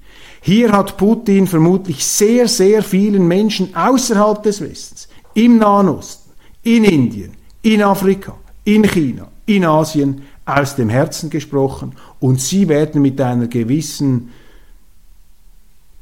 Hier 0.41 0.71
hat 0.71 0.99
Putin 0.99 1.47
vermutlich 1.47 2.05
sehr, 2.05 2.47
sehr 2.47 2.83
vielen 2.83 3.27
Menschen 3.27 3.75
außerhalb 3.75 4.43
des 4.43 4.61
Westens, 4.61 5.09
im 5.33 5.59
Nahen 5.59 5.89
Osten, 5.89 6.31
in 6.63 6.85
Indien, 6.85 7.33
in 7.63 7.83
Afrika, 7.83 8.37
in 8.63 8.85
China, 8.85 9.29
in 9.47 9.65
Asien 9.65 10.23
aus 10.45 10.77
dem 10.77 10.91
Herzen 10.91 11.31
gesprochen 11.31 11.95
und 12.21 12.41
sie 12.41 12.69
werden 12.69 13.03
mit 13.03 13.21
einer 13.21 13.49
gewissen 13.49 14.31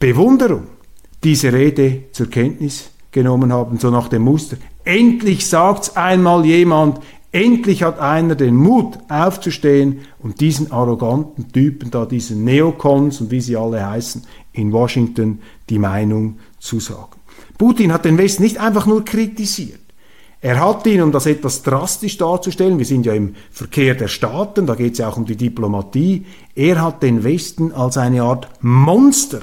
Bewunderung 0.03 0.65
diese 1.23 1.53
Rede 1.53 2.11
zur 2.11 2.29
Kenntnis 2.29 2.91
genommen 3.13 3.53
haben, 3.53 3.79
so 3.79 3.89
nach 3.89 4.09
dem 4.09 4.23
Muster. 4.23 4.57
Endlich 4.83 5.47
sagt's 5.47 5.95
einmal 5.97 6.45
jemand, 6.45 6.99
Endlich 7.31 7.85
hat 7.85 8.01
einer 8.01 8.35
den 8.35 8.57
Mut 8.57 8.99
aufzustehen 9.09 10.01
und 10.19 10.41
diesen 10.41 10.73
arroganten 10.73 11.53
Typen 11.53 11.93
da, 11.93 12.05
diesen 12.05 12.45
Neokons 12.45 13.21
und 13.21 13.31
wie 13.31 13.41
sie 13.41 13.57
alle 13.57 13.89
heißen, 13.89 14.25
in 14.53 14.73
Washington 14.73 15.39
die 15.71 15.79
Meinung 15.79 16.41
zu 16.59 16.81
sagen. 16.81 17.21
Putin 17.57 17.93
hat 17.93 18.05
den 18.05 18.19
Westen 18.19 18.43
nicht 18.43 18.59
einfach 18.59 18.87
nur 18.87 19.05
kritisiert. 19.05 19.79
Er 20.41 20.59
hat 20.59 20.85
ihn, 20.85 21.01
um 21.01 21.13
das 21.13 21.27
etwas 21.27 21.63
drastisch 21.63 22.19
darzustellen, 22.19 22.77
wir 22.77 22.85
sind 22.85 23.07
ja 23.07 23.15
im 23.15 23.37
Verkehr 23.53 23.95
der 23.95 24.09
Staaten, 24.09 24.67
da 24.67 24.75
geht 24.75 24.95
es 24.95 24.99
ja 24.99 25.09
auch 25.09 25.17
um 25.17 25.27
die 25.27 25.37
Diplomatie, 25.37 26.27
er 26.57 26.83
hat 26.83 27.05
den 27.05 27.23
Westen 27.23 27.73
als 27.73 27.97
eine 27.97 28.25
Art 28.25 28.49
Monster 28.61 29.43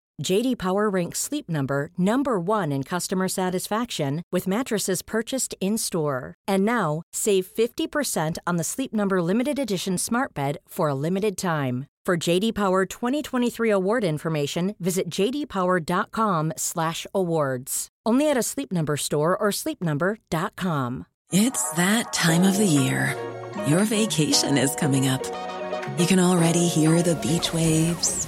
JD 0.21 0.57
Power 0.57 0.89
ranks 0.89 1.19
Sleep 1.19 1.49
Number 1.49 1.89
number 1.97 2.39
1 2.39 2.71
in 2.71 2.83
customer 2.83 3.27
satisfaction 3.27 4.23
with 4.31 4.47
mattresses 4.47 5.01
purchased 5.01 5.53
in-store. 5.59 6.35
And 6.47 6.63
now, 6.63 7.01
save 7.11 7.47
50% 7.47 8.37
on 8.47 8.55
the 8.57 8.63
Sleep 8.63 8.93
Number 8.93 9.21
limited 9.21 9.59
edition 9.59 9.97
Smart 9.97 10.33
Bed 10.33 10.57
for 10.67 10.87
a 10.89 10.95
limited 10.95 11.37
time. 11.37 11.87
For 12.05 12.15
JD 12.17 12.55
Power 12.55 12.85
2023 12.85 13.69
award 13.69 14.03
information, 14.03 14.75
visit 14.79 15.09
jdpower.com/awards. 15.09 17.87
Only 18.05 18.29
at 18.29 18.37
a 18.37 18.43
Sleep 18.43 18.71
Number 18.71 18.97
store 18.97 19.37
or 19.37 19.51
sleepnumber.com. 19.51 21.05
It's 21.31 21.71
that 21.73 22.11
time 22.11 22.41
of 22.43 22.57
the 22.57 22.65
year. 22.65 23.15
Your 23.67 23.85
vacation 23.85 24.57
is 24.57 24.75
coming 24.75 25.07
up. 25.07 25.23
You 25.97 26.07
can 26.07 26.19
already 26.19 26.67
hear 26.67 27.01
the 27.03 27.15
beach 27.15 27.53
waves, 27.53 28.27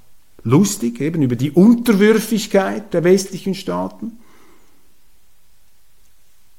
lustig, 0.43 0.99
eben 1.01 1.21
über 1.21 1.35
die 1.35 1.51
Unterwürfigkeit 1.51 2.93
der 2.93 3.03
westlichen 3.03 3.55
Staaten. 3.55 4.19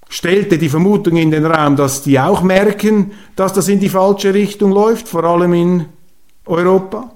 Stellte 0.09 0.59
die 0.59 0.69
Vermutung 0.69 1.17
in 1.17 1.31
den 1.31 1.47
Raum, 1.47 1.77
dass 1.77 2.03
die 2.03 2.21
auch 2.21 2.43
merken, 2.43 3.13
dass 3.35 3.55
das 3.55 3.69
in 3.69 3.81
die 3.81 3.89
falsche 3.89 4.35
Richtung 4.35 4.71
läuft, 4.71 5.09
vor 5.09 5.25
allem 5.25 5.55
in 5.55 5.85
Europa. 6.45 7.11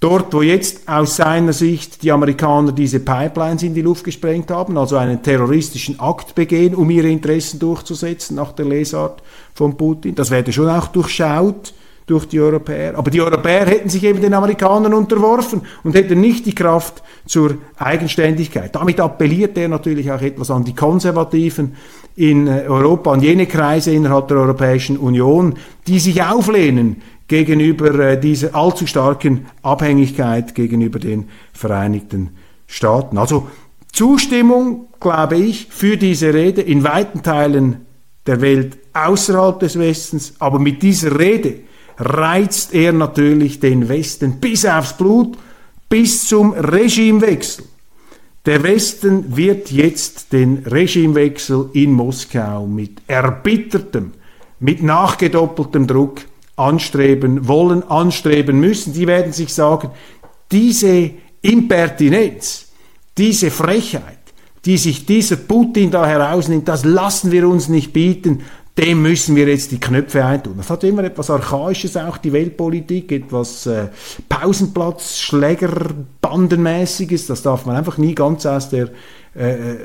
Dort, 0.00 0.32
wo 0.34 0.42
jetzt 0.42 0.88
aus 0.88 1.16
seiner 1.16 1.52
Sicht 1.52 2.02
die 2.02 2.10
Amerikaner 2.10 2.72
diese 2.72 3.00
Pipelines 3.00 3.62
in 3.62 3.74
die 3.74 3.82
Luft 3.82 4.04
gesprengt 4.04 4.50
haben, 4.50 4.76
also 4.76 4.96
einen 4.96 5.22
terroristischen 5.22 6.00
Akt 6.00 6.34
begehen, 6.34 6.74
um 6.74 6.90
ihre 6.90 7.08
Interessen 7.08 7.58
durchzusetzen, 7.58 8.36
nach 8.36 8.52
der 8.52 8.66
Lesart 8.66 9.22
von 9.54 9.76
Putin, 9.76 10.14
das 10.14 10.30
werde 10.30 10.52
schon 10.52 10.68
auch 10.68 10.88
durchschaut 10.88 11.72
durch 12.06 12.26
die 12.26 12.40
Europäer. 12.40 12.96
Aber 12.96 13.10
die 13.10 13.20
Europäer 13.20 13.66
hätten 13.66 13.88
sich 13.88 14.04
eben 14.04 14.20
den 14.20 14.34
Amerikanern 14.34 14.92
unterworfen 14.92 15.62
und 15.82 15.94
hätten 15.94 16.20
nicht 16.20 16.44
die 16.46 16.54
Kraft 16.54 17.02
zur 17.26 17.56
Eigenständigkeit. 17.76 18.74
Damit 18.74 19.00
appelliert 19.00 19.56
er 19.56 19.68
natürlich 19.68 20.10
auch 20.12 20.20
etwas 20.20 20.50
an 20.50 20.64
die 20.64 20.74
Konservativen 20.74 21.76
in 22.16 22.46
äh, 22.46 22.64
Europa, 22.68 23.12
an 23.12 23.22
jene 23.22 23.46
Kreise 23.46 23.92
innerhalb 23.92 24.28
der 24.28 24.36
Europäischen 24.36 24.98
Union, 24.98 25.54
die 25.86 25.98
sich 25.98 26.22
auflehnen 26.22 27.02
gegenüber 27.26 27.98
äh, 27.98 28.20
dieser 28.20 28.54
allzu 28.54 28.86
starken 28.86 29.46
Abhängigkeit 29.62 30.54
gegenüber 30.54 30.98
den 30.98 31.28
Vereinigten 31.52 32.36
Staaten. 32.66 33.18
Also 33.18 33.48
Zustimmung, 33.92 34.88
glaube 35.00 35.36
ich, 35.36 35.68
für 35.70 35.96
diese 35.96 36.34
Rede 36.34 36.60
in 36.60 36.84
weiten 36.84 37.22
Teilen 37.22 37.86
der 38.26 38.40
Welt 38.40 38.76
außerhalb 38.92 39.58
des 39.60 39.78
Westens, 39.78 40.34
aber 40.38 40.58
mit 40.58 40.82
dieser 40.82 41.18
Rede 41.18 41.60
reizt 41.98 42.74
er 42.74 42.92
natürlich 42.92 43.60
den 43.60 43.88
Westen 43.88 44.40
bis 44.40 44.64
aufs 44.66 44.96
Blut, 44.96 45.36
bis 45.88 46.26
zum 46.26 46.52
Regimewechsel. 46.52 47.64
Der 48.46 48.62
Westen 48.62 49.36
wird 49.36 49.70
jetzt 49.70 50.32
den 50.32 50.64
Regimewechsel 50.66 51.70
in 51.72 51.92
Moskau 51.92 52.66
mit 52.66 53.00
erbittertem, 53.06 54.12
mit 54.60 54.82
nachgedoppeltem 54.82 55.86
Druck 55.86 56.20
anstreben 56.56 57.48
wollen, 57.48 57.82
anstreben 57.84 58.60
müssen. 58.60 58.92
Die 58.92 59.06
werden 59.06 59.32
sich 59.32 59.52
sagen, 59.52 59.90
diese 60.52 61.10
Impertinenz, 61.40 62.66
diese 63.16 63.50
Frechheit, 63.50 64.18
die 64.64 64.78
sich 64.78 65.06
dieser 65.06 65.36
Putin 65.36 65.90
da 65.90 66.06
herausnimmt, 66.06 66.68
das 66.68 66.84
lassen 66.84 67.30
wir 67.30 67.48
uns 67.48 67.68
nicht 67.68 67.92
bieten, 67.92 68.42
dem 68.76 69.02
müssen 69.02 69.36
wir 69.36 69.46
jetzt 69.46 69.70
die 69.70 69.78
Knöpfe 69.78 70.24
eintun. 70.24 70.54
Das 70.56 70.68
hat 70.68 70.82
immer 70.82 71.04
etwas 71.04 71.30
Archaisches 71.30 71.96
auch, 71.96 72.16
die 72.16 72.32
Weltpolitik, 72.32 73.12
etwas 73.12 73.66
äh, 73.66 73.86
Pausenplatz, 74.28 75.18
Schlägerbandenmäßiges, 75.18 77.28
das 77.28 77.42
darf 77.42 77.66
man 77.66 77.76
einfach 77.76 77.98
nie 77.98 78.16
ganz 78.16 78.46
aus 78.46 78.70
der, 78.70 78.88
äh, 79.34 79.76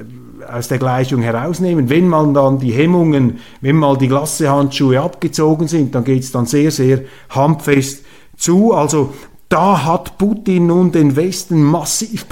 aus 0.51 0.69
der 0.69 0.79
Gleichung 0.79 1.21
herausnehmen. 1.21 1.87
Wenn 1.89 2.07
man 2.07 2.33
dann 2.33 2.57
die 2.57 2.71
Hemmungen, 2.71 3.37
wenn 3.61 3.75
mal 3.75 3.95
die 3.95 4.07
Glassehandschuhe 4.07 4.99
abgezogen 4.99 5.67
sind, 5.67 5.93
dann 5.93 6.03
geht 6.03 6.23
es 6.23 6.31
dann 6.31 6.47
sehr, 6.47 6.71
sehr 6.71 7.01
handfest 7.29 8.03
zu. 8.37 8.73
Also 8.73 9.13
da 9.49 9.85
hat 9.85 10.17
Putin 10.17 10.65
nun 10.65 10.91
den 10.91 11.15
Westen 11.15 11.61
massiv 11.61 12.25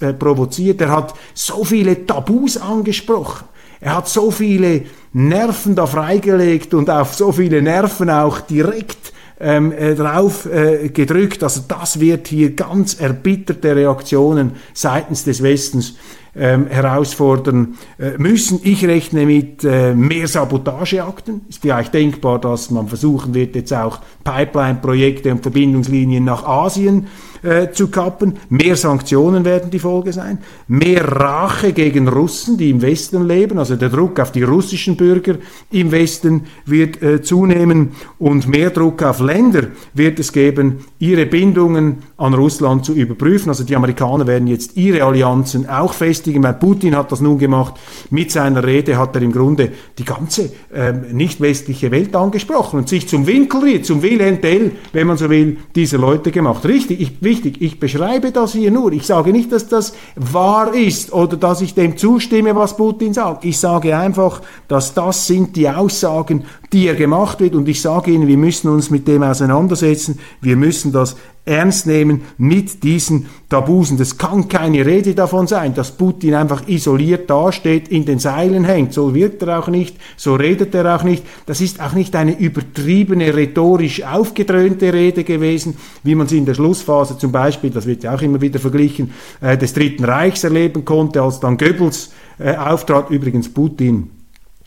äh, 0.00 0.12
provoziert. 0.12 0.80
Er 0.80 0.90
hat 0.90 1.14
so 1.34 1.62
viele 1.62 2.04
Tabus 2.04 2.56
angesprochen. 2.56 3.44
Er 3.80 3.96
hat 3.96 4.08
so 4.08 4.30
viele 4.30 4.82
Nerven 5.12 5.74
da 5.74 5.86
freigelegt 5.86 6.74
und 6.74 6.90
auf 6.90 7.14
so 7.14 7.32
viele 7.32 7.62
Nerven 7.62 8.10
auch 8.10 8.40
direkt 8.40 9.12
ähm, 9.40 9.72
äh, 9.72 9.94
drauf 9.94 10.46
äh, 10.46 10.90
gedrückt. 10.90 11.42
Also 11.42 11.62
das 11.66 11.98
wird 11.98 12.28
hier 12.28 12.54
ganz 12.54 13.00
erbitterte 13.00 13.74
Reaktionen 13.74 14.52
seitens 14.74 15.24
des 15.24 15.42
Westens 15.42 15.96
ähm, 16.36 16.66
herausfordern 16.68 17.78
äh, 17.98 18.18
müssen. 18.18 18.60
Ich 18.62 18.84
rechne 18.84 19.26
mit 19.26 19.64
äh, 19.64 19.94
mehr 19.94 20.28
Sabotageakten. 20.28 21.40
Ist 21.48 21.62
vielleicht 21.62 21.94
denkbar, 21.94 22.38
dass 22.38 22.70
man 22.70 22.86
versuchen 22.86 23.34
wird, 23.34 23.56
jetzt 23.56 23.72
auch 23.72 24.00
Pipeline-Projekte 24.24 25.32
und 25.32 25.42
Verbindungslinien 25.42 26.24
nach 26.24 26.44
Asien 26.44 27.04
äh, 27.04 27.29
zu 27.72 27.88
kappen. 27.88 28.34
Mehr 28.48 28.76
Sanktionen 28.76 29.44
werden 29.44 29.70
die 29.70 29.78
Folge 29.78 30.12
sein. 30.12 30.38
Mehr 30.68 31.06
Rache 31.06 31.72
gegen 31.72 32.08
Russen, 32.08 32.56
die 32.56 32.70
im 32.70 32.82
Westen 32.82 33.26
leben. 33.26 33.58
Also 33.58 33.76
der 33.76 33.88
Druck 33.88 34.20
auf 34.20 34.32
die 34.32 34.42
russischen 34.42 34.96
Bürger 34.96 35.36
im 35.70 35.90
Westen 35.90 36.46
wird 36.66 37.02
äh, 37.02 37.22
zunehmen 37.22 37.90
und 38.18 38.48
mehr 38.48 38.70
Druck 38.70 39.02
auf 39.02 39.20
Länder 39.20 39.68
wird 39.94 40.18
es 40.18 40.32
geben, 40.32 40.84
ihre 40.98 41.26
Bindungen 41.26 41.98
an 42.16 42.34
Russland 42.34 42.84
zu 42.84 42.94
überprüfen. 42.94 43.48
Also 43.48 43.64
die 43.64 43.76
Amerikaner 43.76 44.26
werden 44.26 44.46
jetzt 44.46 44.76
ihre 44.76 45.04
Allianzen 45.04 45.68
auch 45.68 45.92
festigen, 45.92 46.42
weil 46.42 46.54
Putin 46.54 46.96
hat 46.96 47.12
das 47.12 47.20
nun 47.20 47.38
gemacht. 47.38 47.74
Mit 48.10 48.30
seiner 48.30 48.64
Rede 48.64 48.98
hat 48.98 49.14
er 49.16 49.22
im 49.22 49.32
Grunde 49.32 49.72
die 49.98 50.04
ganze 50.04 50.50
ähm, 50.74 51.02
nicht 51.12 51.40
westliche 51.40 51.90
Welt 51.90 52.14
angesprochen 52.14 52.80
und 52.80 52.88
sich 52.88 53.08
zum 53.08 53.26
Winkelried, 53.26 53.86
zum 53.86 54.02
Wilhelm 54.02 54.40
Tell, 54.40 54.72
wenn 54.92 55.06
man 55.06 55.16
so 55.16 55.30
will, 55.30 55.58
dieser 55.74 55.98
Leute 55.98 56.30
gemacht. 56.30 56.64
Richtig, 56.64 57.00
ich 57.00 57.18
wichtig. 57.30 57.62
Ich 57.62 57.78
beschreibe 57.78 58.32
das 58.32 58.52
hier 58.52 58.70
nur. 58.70 58.92
Ich 58.92 59.06
sage 59.06 59.32
nicht, 59.32 59.52
dass 59.52 59.68
das 59.68 59.94
wahr 60.16 60.74
ist 60.74 61.12
oder 61.12 61.36
dass 61.36 61.60
ich 61.60 61.74
dem 61.74 61.96
zustimme, 61.96 62.56
was 62.56 62.76
Putin 62.76 63.14
sagt. 63.14 63.44
Ich 63.44 63.58
sage 63.58 63.96
einfach, 63.96 64.42
dass 64.68 64.94
das 64.94 65.26
sind 65.26 65.54
die 65.54 65.68
Aussagen, 65.68 66.44
die 66.72 66.88
er 66.88 66.96
gemacht 66.96 67.40
wird. 67.40 67.54
Und 67.54 67.68
ich 67.68 67.80
sage 67.80 68.10
Ihnen, 68.10 68.26
wir 68.26 68.36
müssen 68.36 68.68
uns 68.68 68.90
mit 68.90 69.06
dem 69.06 69.22
auseinandersetzen. 69.22 70.18
Wir 70.40 70.56
müssen 70.56 70.92
das 70.92 71.16
ernst 71.50 71.86
nehmen 71.86 72.22
mit 72.38 72.84
diesen 72.84 73.26
Tabusen. 73.48 73.98
Das 73.98 74.16
kann 74.16 74.48
keine 74.48 74.86
Rede 74.86 75.14
davon 75.14 75.48
sein, 75.48 75.74
dass 75.74 75.90
Putin 75.90 76.34
einfach 76.34 76.68
isoliert 76.68 77.28
dasteht, 77.28 77.88
in 77.88 78.04
den 78.04 78.20
Seilen 78.20 78.64
hängt. 78.64 78.94
So 78.94 79.14
wirkt 79.14 79.42
er 79.42 79.58
auch 79.58 79.68
nicht, 79.68 79.96
so 80.16 80.34
redet 80.34 80.74
er 80.74 80.94
auch 80.94 81.02
nicht. 81.02 81.24
Das 81.46 81.60
ist 81.60 81.80
auch 81.80 81.92
nicht 81.92 82.14
eine 82.14 82.38
übertriebene, 82.38 83.34
rhetorisch 83.34 84.04
aufgedröhnte 84.04 84.92
Rede 84.92 85.24
gewesen, 85.24 85.76
wie 86.04 86.14
man 86.14 86.28
sie 86.28 86.38
in 86.38 86.46
der 86.46 86.54
Schlussphase 86.54 87.18
zum 87.18 87.32
Beispiel, 87.32 87.70
das 87.70 87.86
wird 87.86 88.04
ja 88.04 88.14
auch 88.14 88.22
immer 88.22 88.40
wieder 88.40 88.60
verglichen, 88.60 89.12
äh, 89.40 89.58
des 89.58 89.74
Dritten 89.74 90.04
Reichs 90.04 90.44
erleben 90.44 90.84
konnte, 90.84 91.20
als 91.20 91.40
dann 91.40 91.58
Goebbels 91.58 92.12
äh, 92.38 92.54
auftrat. 92.54 93.10
Übrigens 93.10 93.52
Putin 93.52 94.19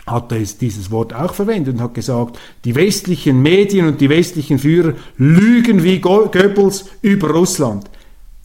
hat 0.06 0.32
er 0.32 0.39
dieses 0.39 0.92
Wort 0.92 1.13
auch 1.13 1.34
verwendet 1.34 1.76
und 1.76 1.82
hat 1.82 1.94
gesagt, 1.94 2.38
die 2.66 2.76
westlichen 2.76 3.42
Medien 3.42 3.88
und 3.88 4.02
die 4.02 4.10
westlichen 4.10 4.60
Führer 4.60 4.94
lügen 5.18 5.84
wie 5.84 6.00
Goebbels 6.00 6.86
über 7.02 7.30
Russland 7.30 7.89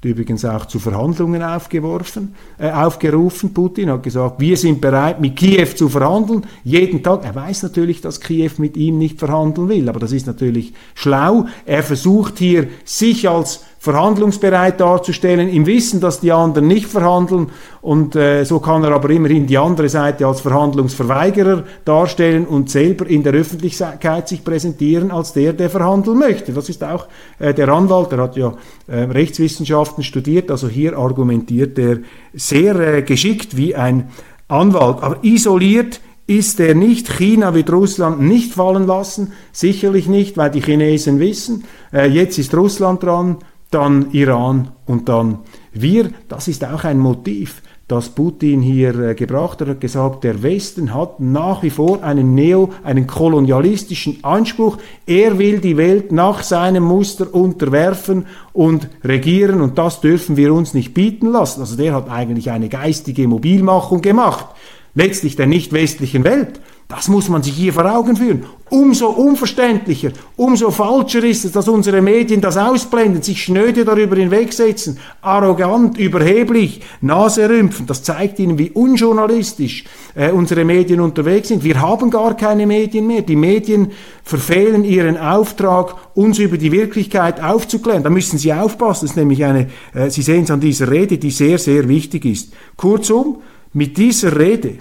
übrigens 0.05 0.44
auch 0.44 0.66
zu 0.66 0.79
Verhandlungen 0.79 1.42
aufgeworfen, 1.42 2.35
äh, 2.59 2.71
aufgerufen. 2.71 3.53
Putin 3.53 3.90
hat 3.90 4.05
gesagt, 4.05 4.38
wir 4.38 4.57
sind 4.57 4.81
bereit, 4.81 5.21
mit 5.21 5.35
Kiew 5.35 5.66
zu 5.75 5.88
verhandeln, 5.88 6.47
jeden 6.62 7.03
Tag. 7.03 7.25
Er 7.25 7.35
weiß 7.35 7.64
natürlich, 7.64 8.01
dass 8.01 8.21
Kiew 8.21 8.53
mit 8.59 8.77
ihm 8.77 8.99
nicht 8.99 9.18
verhandeln 9.18 9.68
will, 9.68 9.88
aber 9.88 9.99
das 9.99 10.12
ist 10.12 10.27
natürlich 10.27 10.73
schlau. 10.94 11.47
Er 11.66 11.83
versucht 11.83 12.38
hier, 12.38 12.68
sich 12.85 13.29
als 13.29 13.64
verhandlungsbereit 13.88 14.81
darzustellen, 14.81 15.48
im 15.48 15.64
Wissen, 15.64 15.98
dass 15.98 16.20
die 16.20 16.31
anderen 16.31 16.66
nicht 16.68 16.87
verhandeln. 16.87 17.48
Und 17.81 18.16
äh, 18.16 18.44
so 18.44 18.61
kann 18.61 18.85
er 18.85 18.92
aber 18.92 19.09
immerhin 19.09 19.46
die 19.46 19.57
andere 19.57 19.88
Seite 19.88 20.27
als 20.27 20.42
Verhandlungsverweigerer 20.42 21.64
darstellen 21.87 22.46
und 22.46 22.68
selber 22.68 23.07
in 23.07 23.22
der 23.22 23.33
Öffentlichkeit 23.33 24.29
sich 24.29 24.44
präsentieren 24.44 25.11
als 25.11 25.33
der, 25.33 25.55
der 25.55 25.70
verhandeln 25.70 26.18
möchte. 26.18 26.53
Das 26.53 26.68
ist 26.68 26.85
auch 26.85 27.07
äh, 27.38 27.55
der 27.55 27.70
Anwalt, 27.70 28.12
der 28.12 28.18
hat 28.18 28.37
ja 28.37 28.53
äh, 28.88 29.05
Rechtswissenschaften 29.05 30.05
studiert, 30.05 30.51
also 30.51 30.68
hier 30.68 30.98
argumentiert 30.98 31.79
er 31.79 32.01
sehr 32.35 32.77
äh, 32.77 33.03
geschickt 33.03 33.57
wie 33.57 33.74
ein 33.74 34.11
Anwalt. 34.48 35.03
Aber 35.03 35.18
isoliert 35.22 36.01
ist 36.29 36.61
er 36.61 36.74
nicht. 36.74 37.09
China 37.09 37.55
wird 37.55 37.72
Russland 37.72 38.20
nicht 38.20 38.53
fallen 38.53 38.87
lassen, 38.87 39.33
sicherlich 39.51 40.09
nicht, 40.09 40.37
weil 40.37 40.51
die 40.51 40.61
Chinesen 40.61 41.18
wissen, 41.18 41.64
äh, 41.92 42.07
jetzt 42.07 42.38
ist 42.38 42.55
Russland 42.55 43.03
dran, 43.03 43.38
dann 43.70 44.11
Iran 44.12 44.70
und 44.87 45.09
dann 45.09 45.40
wir. 45.72 46.11
Das 46.28 46.48
ist 46.48 46.64
auch 46.64 46.85
ein 46.85 46.98
Motiv, 46.98 47.62
das 47.87 48.11
Putin 48.11 48.61
hier 48.61 48.98
äh, 48.98 49.14
gebracht 49.14 49.61
hat. 49.61 49.68
Hat 49.68 49.81
gesagt, 49.81 50.24
der 50.24 50.42
Westen 50.42 50.94
hat 50.94 51.20
nach 51.20 51.62
wie 51.62 51.70
vor 51.70 52.02
einen 52.02 52.35
neo, 52.35 52.70
einen 52.85 53.07
kolonialistischen 53.07 54.22
Anspruch. 54.22 54.78
Er 55.07 55.38
will 55.38 55.61
die 55.61 55.76
Welt 55.76 56.12
nach 56.12 56.42
seinem 56.42 56.85
Muster 56.85 57.35
unterwerfen 57.35 58.26
und 58.52 58.88
regieren 59.04 59.61
und 59.61 59.78
das 59.78 60.00
dürfen 60.00 60.37
wir 60.37 60.52
uns 60.52 60.74
nicht 60.74 60.94
bieten 60.94 61.31
lassen. 61.31 61.61
Also 61.61 61.76
der 61.76 61.94
hat 61.94 62.11
eigentlich 62.11 62.50
eine 62.50 62.68
geistige 62.68 63.28
Mobilmachung 63.28 64.02
gemacht. 64.02 64.46
Letztlich 64.94 65.37
der 65.37 65.46
nicht 65.46 65.72
westlichen 65.72 66.24
Welt. 66.24 66.61
Das 66.88 67.09
muss 67.09 67.29
man 67.29 67.42
sich 67.42 67.53
hier 67.53 67.74
vor 67.74 67.85
Augen 67.85 68.16
führen. 68.16 68.46
Umso 68.70 69.09
unverständlicher, 69.09 70.11
umso 70.37 70.70
falscher 70.70 71.22
ist 71.22 71.44
es, 71.44 71.53
dass 71.53 71.68
unsere 71.68 72.01
Medien 72.01 72.40
das 72.40 72.57
ausblenden, 72.57 73.20
sich 73.20 73.42
schnöde 73.44 73.85
darüber 73.85 74.16
hinwegsetzen, 74.16 74.98
arrogant, 75.20 75.98
überheblich, 75.98 76.81
Nase 77.03 77.46
rümpfen. 77.51 77.87
Das 77.87 78.03
zeigt 78.03 78.38
ihnen, 78.38 78.57
wie 78.57 78.70
unjournalistisch 78.70 79.85
äh, 80.14 80.31
unsere 80.31 80.64
Medien 80.64 81.01
unterwegs 81.01 81.48
sind. 81.48 81.62
Wir 81.62 81.79
haben 81.79 82.11
gar 82.11 82.35
keine 82.38 82.66
Medien 82.66 83.07
mehr. 83.07 83.20
Die 83.20 83.37
Medien 83.37 83.92
verfehlen 84.24 84.83
ihren 84.83 85.18
Auftrag, 85.18 85.94
uns 86.14 86.38
über 86.38 86.57
die 86.57 86.72
Wirklichkeit 86.72 87.42
aufzuklären. 87.42 88.03
Da 88.03 88.09
müssen 88.09 88.38
Sie 88.38 88.55
aufpassen. 88.55 89.05
Das 89.05 89.11
ist 89.11 89.16
nämlich 89.16 89.44
eine, 89.44 89.68
äh, 89.92 90.09
Sie 90.09 90.22
sehen 90.22 90.44
es 90.44 90.51
an 90.51 90.61
dieser 90.61 90.90
Rede, 90.90 91.18
die 91.18 91.33
sehr, 91.33 91.59
sehr 91.59 91.87
wichtig 91.87 92.24
ist. 92.24 92.55
Kurzum, 92.79 93.42
mit 93.74 93.98
dieser 93.98 94.38
Rede 94.38 94.79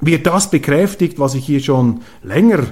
wird 0.00 0.26
das 0.26 0.50
bekräftigt, 0.50 1.18
was 1.18 1.34
ich 1.34 1.44
hier 1.44 1.60
schon 1.60 2.02
länger 2.22 2.66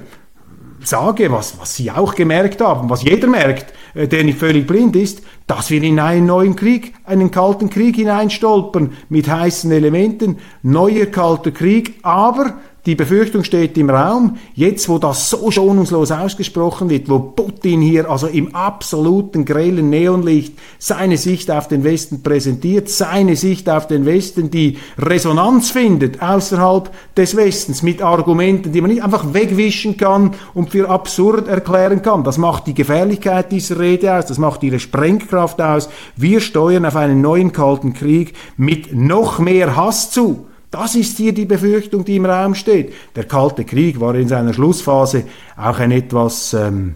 sage, 0.83 1.31
was, 1.31 1.59
was 1.59 1.75
Sie 1.75 1.91
auch 1.91 2.15
gemerkt 2.15 2.61
haben, 2.61 2.89
was 2.89 3.03
jeder 3.03 3.27
merkt, 3.27 3.73
äh, 3.93 4.07
der 4.07 4.23
nicht 4.23 4.39
völlig 4.39 4.67
blind 4.67 4.95
ist, 4.95 5.21
dass 5.47 5.69
wir 5.69 5.81
in 5.81 5.99
einen 5.99 6.25
neuen 6.25 6.55
Krieg, 6.55 6.93
einen 7.03 7.31
kalten 7.31 7.69
Krieg 7.69 7.95
hineinstolpern 7.95 8.93
mit 9.09 9.27
heißen 9.27 9.71
Elementen, 9.71 10.37
neuer 10.61 11.07
kalter 11.07 11.51
Krieg, 11.51 11.99
aber 12.03 12.57
die 12.87 12.95
Befürchtung 12.95 13.43
steht 13.43 13.77
im 13.77 13.89
Raum, 13.89 14.37
jetzt 14.55 14.87
wo 14.87 14.97
das 14.97 15.29
so 15.29 15.51
schonungslos 15.51 16.09
ausgesprochen 16.09 16.89
wird, 16.89 17.09
wo 17.09 17.19
Putin 17.19 17.81
hier 17.81 18.09
also 18.09 18.27
im 18.27 18.55
absoluten 18.55 19.43
grellen 19.43 19.89
Neonlicht 19.89 20.53
seine 20.79 21.17
Sicht 21.17 21.51
auf 21.51 21.67
den 21.67 21.83
Westen 21.83 22.23
präsentiert, 22.23 22.87
seine 22.87 23.35
Sicht 23.35 23.69
auf 23.69 23.87
den 23.87 24.05
Westen, 24.05 24.51
die 24.51 24.77
Resonanz 24.97 25.69
findet 25.69 26.21
außerhalb 26.21 26.89
des 27.17 27.35
Westens 27.35 27.83
mit 27.83 28.01
Argumenten, 28.01 28.71
die 28.71 28.79
man 28.79 28.89
nicht 28.89 29.03
einfach 29.03 29.33
wegwischen 29.33 29.97
kann 29.97 30.35
und 30.53 30.69
für 30.69 30.89
absurd 30.89 31.49
erklären 31.49 32.01
kann. 32.01 32.23
Das 32.23 32.37
macht 32.37 32.67
die 32.67 32.73
Gefährlichkeit 32.73 33.51
dieser 33.51 33.79
Rede 33.79 34.13
aus, 34.13 34.27
das 34.27 34.37
macht 34.37 34.63
ihre 34.63 34.79
Sprengkraft 34.79 35.59
aus. 35.61 35.89
Wir 36.15 36.39
steuern 36.39 36.85
auf 36.85 36.95
einen 36.95 37.19
neuen 37.19 37.51
Kalten 37.51 37.91
Krieg 37.93 38.33
mit 38.55 38.95
noch 38.95 39.39
mehr 39.39 39.75
Hass 39.75 40.09
zu. 40.09 40.45
Das 40.69 40.95
ist 40.95 41.15
hier 41.17 41.33
die 41.33 41.45
Befürchtung, 41.45 42.03
die 42.03 42.17
im 42.17 42.25
Raum 42.25 42.53
steht. 42.53 42.93
Der 43.15 43.23
Kalte 43.23 43.63
Krieg 43.63 43.99
war 44.01 44.15
in 44.15 44.27
seiner 44.27 44.53
Schlussphase 44.53 45.23
auch 45.55 45.79
ein 45.79 45.91
etwas, 45.91 46.53
ähm, 46.53 46.95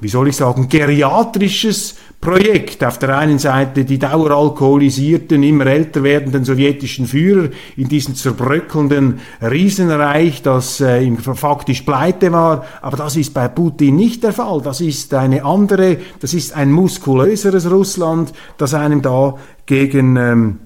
wie 0.00 0.08
soll 0.08 0.28
ich 0.28 0.36
sagen, 0.36 0.70
geriatrisches 0.70 1.96
Projekt. 2.18 2.82
Auf 2.82 2.98
der 2.98 3.18
einen 3.18 3.38
Seite 3.38 3.84
die 3.84 3.98
daueralkoholisierten, 3.98 5.42
immer 5.42 5.66
älter 5.66 6.02
werdenden 6.02 6.46
sowjetischen 6.46 7.06
Führer 7.06 7.50
in 7.76 7.88
diesem 7.88 8.14
zerbröckelnden 8.14 9.20
Riesenreich, 9.42 10.40
das 10.40 10.80
äh, 10.80 11.14
faktisch 11.16 11.82
pleite 11.82 12.32
war. 12.32 12.64
Aber 12.80 12.96
das 12.96 13.16
ist 13.16 13.34
bei 13.34 13.48
Putin 13.48 13.96
nicht 13.96 14.22
der 14.22 14.32
Fall. 14.32 14.62
Das 14.62 14.80
ist 14.80 15.12
eine 15.12 15.44
andere, 15.44 15.98
das 16.20 16.32
ist 16.32 16.56
ein 16.56 16.72
muskulöseres 16.72 17.70
Russland, 17.70 18.32
das 18.56 18.72
einem 18.72 19.02
da 19.02 19.34
gegen 19.66 20.16
ähm, 20.16 20.58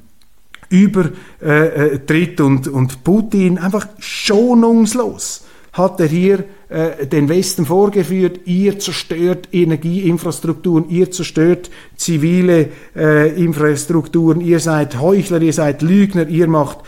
übertritt 0.83 2.41
äh, 2.41 2.43
und, 2.43 2.69
und 2.69 3.05
Putin 3.05 3.59
einfach 3.59 3.87
schonungslos 3.99 5.45
hat 5.73 5.99
er 5.99 6.07
hier 6.07 6.45
äh, 6.69 7.07
den 7.07 7.29
Westen 7.29 7.67
vorgeführt, 7.67 8.41
ihr 8.45 8.79
zerstört 8.79 9.49
Energieinfrastrukturen, 9.53 10.89
ihr 10.89 11.11
zerstört 11.11 11.69
zivile 11.97 12.69
äh, 12.95 13.43
Infrastrukturen, 13.43 14.41
ihr 14.41 14.61
seid 14.61 15.01
Heuchler, 15.01 15.43
ihr 15.43 15.53
seid 15.53 15.83
Lügner, 15.83 16.29
ihr 16.29 16.47
macht 16.47 16.79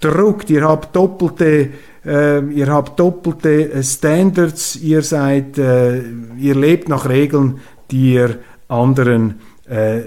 Druck, 0.00 0.48
ihr 0.50 0.62
habt 0.62 0.94
doppelte 0.94 1.70
äh, 2.06 2.44
ihr 2.52 2.68
habt 2.68 2.98
doppelte 2.98 3.72
äh, 3.72 3.82
Standards, 3.82 4.76
ihr 4.76 5.02
seid, 5.02 5.58
äh, 5.58 6.00
ihr 6.38 6.54
lebt 6.54 6.88
nach 6.88 7.08
Regeln, 7.08 7.58
die 7.90 8.14
ihr 8.14 8.38
anderen 8.68 9.40
äh, 9.68 10.00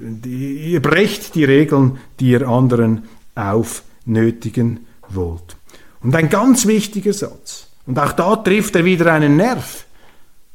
die, 0.00 0.72
ihr 0.72 0.82
brecht 0.82 1.34
die 1.34 1.44
Regeln, 1.44 1.98
die 2.20 2.30
ihr 2.30 2.48
anderen 2.48 3.04
aufnötigen 3.34 4.86
wollt. 5.08 5.56
Und 6.02 6.14
ein 6.14 6.28
ganz 6.28 6.66
wichtiger 6.66 7.12
Satz, 7.12 7.68
und 7.86 7.98
auch 7.98 8.12
da 8.12 8.36
trifft 8.36 8.76
er 8.76 8.84
wieder 8.84 9.12
einen 9.12 9.36
Nerv 9.36 9.86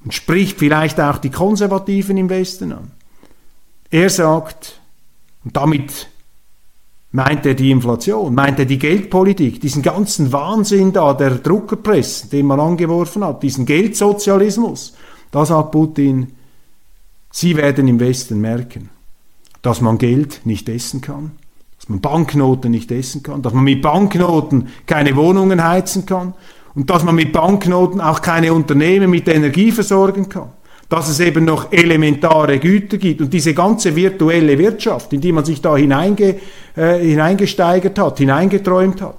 und 0.03 0.13
spricht 0.13 0.57
vielleicht 0.57 0.99
auch 0.99 1.17
die 1.17 1.31
Konservativen 1.31 2.17
im 2.17 2.29
Westen 2.29 2.71
an. 2.71 2.91
Er 3.91 4.09
sagt, 4.09 4.79
und 5.43 5.55
damit 5.55 6.07
meint 7.11 7.45
er 7.45 7.55
die 7.55 7.71
Inflation, 7.71 8.33
meint 8.35 8.59
er 8.59 8.65
die 8.65 8.77
Geldpolitik, 8.77 9.59
diesen 9.61 9.81
ganzen 9.81 10.31
Wahnsinn 10.31 10.93
da 10.93 11.13
der 11.13 11.35
Druckerpresse, 11.35 12.29
den 12.29 12.45
man 12.45 12.59
angeworfen 12.59 13.23
hat, 13.23 13.41
diesen 13.41 13.65
Geldsozialismus, 13.65 14.95
da 15.31 15.45
sagt 15.45 15.71
Putin, 15.71 16.33
Sie 17.31 17.55
werden 17.57 17.87
im 17.87 17.99
Westen 17.99 18.41
merken, 18.41 18.89
dass 19.61 19.81
man 19.81 19.97
Geld 19.97 20.41
nicht 20.45 20.67
essen 20.69 21.01
kann, 21.01 21.31
dass 21.77 21.89
man 21.89 22.01
Banknoten 22.01 22.71
nicht 22.71 22.91
essen 22.91 23.23
kann, 23.23 23.41
dass 23.41 23.53
man 23.53 23.63
mit 23.63 23.81
Banknoten 23.81 24.69
keine 24.85 25.15
Wohnungen 25.15 25.63
heizen 25.63 26.05
kann 26.05 26.33
und 26.75 26.89
dass 26.89 27.03
man 27.03 27.15
mit 27.15 27.31
Banknoten 27.31 28.01
auch 28.01 28.21
keine 28.21 28.53
Unternehmen 28.53 29.09
mit 29.09 29.27
Energie 29.27 29.71
versorgen 29.71 30.29
kann. 30.29 30.49
Dass 30.87 31.07
es 31.07 31.19
eben 31.19 31.45
noch 31.45 31.71
elementare 31.71 32.57
Güter 32.57 32.97
gibt 32.97 33.21
und 33.21 33.31
diese 33.31 33.53
ganze 33.53 33.95
virtuelle 33.95 34.57
Wirtschaft, 34.57 35.13
in 35.13 35.21
die 35.21 35.31
man 35.31 35.45
sich 35.45 35.61
da 35.61 35.77
hineinge, 35.77 36.39
äh, 36.75 36.97
hineingesteigert 36.97 37.99
hat, 37.99 38.17
hineingeträumt 38.17 38.99
hat, 38.99 39.18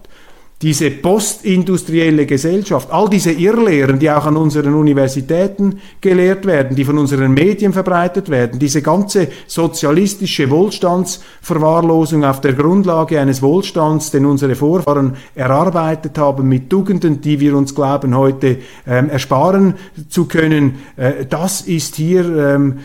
diese 0.62 0.90
postindustrielle 0.90 2.26
Gesellschaft, 2.26 2.90
all 2.90 3.08
diese 3.08 3.32
Irrlehren, 3.32 3.98
die 3.98 4.10
auch 4.10 4.26
an 4.26 4.36
unseren 4.36 4.74
Universitäten 4.74 5.80
gelehrt 6.02 6.44
werden, 6.44 6.76
die 6.76 6.84
von 6.84 6.98
unseren 6.98 7.32
Medien 7.32 7.72
verbreitet 7.72 8.28
werden, 8.28 8.58
diese 8.58 8.82
ganze 8.82 9.28
sozialistische 9.46 10.50
Wohlstandsverwahrlosung 10.50 12.24
auf 12.24 12.42
der 12.42 12.52
Grundlage 12.52 13.18
eines 13.18 13.40
Wohlstands, 13.40 14.10
den 14.10 14.26
unsere 14.26 14.54
Vorfahren 14.54 15.16
erarbeitet 15.34 16.18
haben, 16.18 16.46
mit 16.46 16.68
Tugenden, 16.68 17.22
die 17.22 17.40
wir 17.40 17.56
uns 17.56 17.74
glauben, 17.74 18.14
heute 18.14 18.58
ähm, 18.86 19.08
ersparen 19.08 19.74
zu 20.10 20.26
können, 20.26 20.74
äh, 20.96 21.24
das 21.24 21.62
ist 21.62 21.96
hier 21.96 22.24
ähm, 22.36 22.80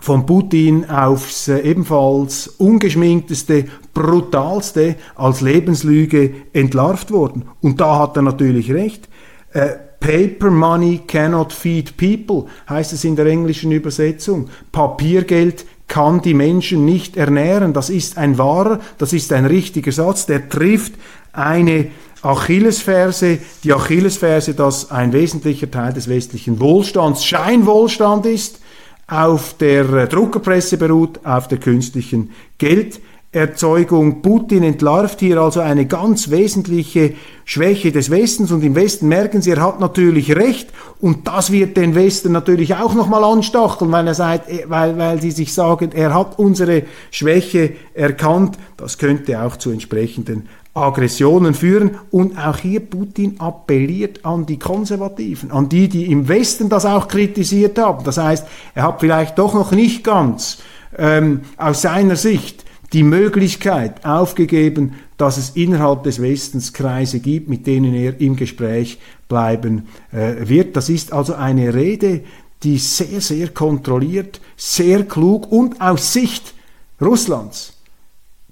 von 0.00 0.24
Putin 0.24 0.88
aufs 0.88 1.48
äh, 1.48 1.58
ebenfalls 1.58 2.46
ungeschminkteste, 2.46 3.64
brutalste 3.92 4.96
als 5.16 5.40
Lebenslüge 5.40 6.32
entlarvt 6.52 7.10
worden. 7.10 7.44
Und 7.60 7.80
da 7.80 7.98
hat 7.98 8.16
er 8.16 8.22
natürlich 8.22 8.72
recht. 8.72 9.08
Äh, 9.52 9.70
Paper 9.98 10.50
money 10.50 11.02
cannot 11.06 11.52
feed 11.52 11.96
people, 11.98 12.46
heißt 12.68 12.92
es 12.94 13.04
in 13.04 13.16
der 13.16 13.26
englischen 13.26 13.70
Übersetzung. 13.70 14.48
Papiergeld 14.72 15.66
kann 15.88 16.22
die 16.22 16.34
Menschen 16.34 16.84
nicht 16.86 17.16
ernähren. 17.16 17.74
Das 17.74 17.90
ist 17.90 18.16
ein 18.16 18.38
wahrer, 18.38 18.78
das 18.96 19.12
ist 19.12 19.32
ein 19.32 19.44
richtiger 19.44 19.92
Satz, 19.92 20.24
der 20.24 20.48
trifft 20.48 20.94
eine 21.32 21.88
Achillesferse, 22.22 23.38
die 23.64 23.72
Achillesferse, 23.72 24.54
dass 24.54 24.90
ein 24.90 25.12
wesentlicher 25.12 25.70
Teil 25.70 25.92
des 25.92 26.08
westlichen 26.08 26.60
Wohlstands 26.60 27.24
Scheinwohlstand 27.24 28.24
ist, 28.24 28.60
auf 29.10 29.54
der 29.58 30.06
Druckerpresse 30.06 30.78
beruht, 30.78 31.20
auf 31.24 31.48
der 31.48 31.58
künstlichen 31.58 32.30
Gelderzeugung. 32.58 34.22
Putin 34.22 34.62
entlarvt 34.62 35.18
hier 35.18 35.38
also 35.38 35.60
eine 35.60 35.86
ganz 35.86 36.30
wesentliche 36.30 37.14
Schwäche 37.44 37.90
des 37.90 38.10
Westens 38.10 38.52
und 38.52 38.62
im 38.62 38.76
Westen 38.76 39.08
merken 39.08 39.42
sie, 39.42 39.50
er 39.50 39.62
hat 39.62 39.80
natürlich 39.80 40.36
recht 40.36 40.68
und 41.00 41.26
das 41.26 41.50
wird 41.50 41.76
den 41.76 41.96
Westen 41.96 42.30
natürlich 42.30 42.76
auch 42.76 42.94
nochmal 42.94 43.24
anstacheln, 43.24 43.90
weil, 43.90 44.06
er 44.06 44.14
sagt, 44.14 44.48
weil, 44.68 44.96
weil 44.96 45.20
sie 45.20 45.32
sich 45.32 45.52
sagen, 45.52 45.90
er 45.92 46.14
hat 46.14 46.38
unsere 46.38 46.84
Schwäche 47.10 47.72
erkannt. 47.94 48.56
Das 48.76 48.98
könnte 48.98 49.42
auch 49.42 49.56
zu 49.56 49.70
entsprechenden 49.70 50.48
Aggressionen 50.74 51.54
führen. 51.54 51.98
Und 52.10 52.38
auch 52.38 52.58
hier 52.58 52.80
Putin 52.80 53.40
appelliert 53.40 54.24
an 54.24 54.46
die 54.46 54.58
Konservativen, 54.58 55.50
an 55.50 55.68
die, 55.68 55.88
die 55.88 56.10
im 56.10 56.28
Westen 56.28 56.68
das 56.68 56.84
auch 56.86 57.08
kritisiert 57.08 57.78
haben. 57.78 58.04
Das 58.04 58.18
heißt, 58.18 58.46
er 58.74 58.82
hat 58.84 59.00
vielleicht 59.00 59.38
doch 59.38 59.54
noch 59.54 59.72
nicht 59.72 60.04
ganz 60.04 60.58
ähm, 60.96 61.42
aus 61.56 61.82
seiner 61.82 62.16
Sicht 62.16 62.64
die 62.92 63.02
Möglichkeit 63.02 64.04
aufgegeben, 64.04 64.94
dass 65.16 65.36
es 65.36 65.50
innerhalb 65.50 66.02
des 66.02 66.20
Westens 66.20 66.72
Kreise 66.72 67.20
gibt, 67.20 67.48
mit 67.48 67.66
denen 67.66 67.94
er 67.94 68.20
im 68.20 68.36
Gespräch 68.36 68.98
bleiben 69.28 69.88
äh, 70.12 70.48
wird. 70.48 70.76
Das 70.76 70.88
ist 70.88 71.12
also 71.12 71.34
eine 71.34 71.72
Rede, 71.74 72.22
die 72.62 72.78
sehr, 72.78 73.20
sehr 73.20 73.48
kontrolliert, 73.48 74.40
sehr 74.56 75.04
klug 75.04 75.50
und 75.50 75.80
aus 75.80 76.12
Sicht 76.12 76.54
Russlands 77.00 77.79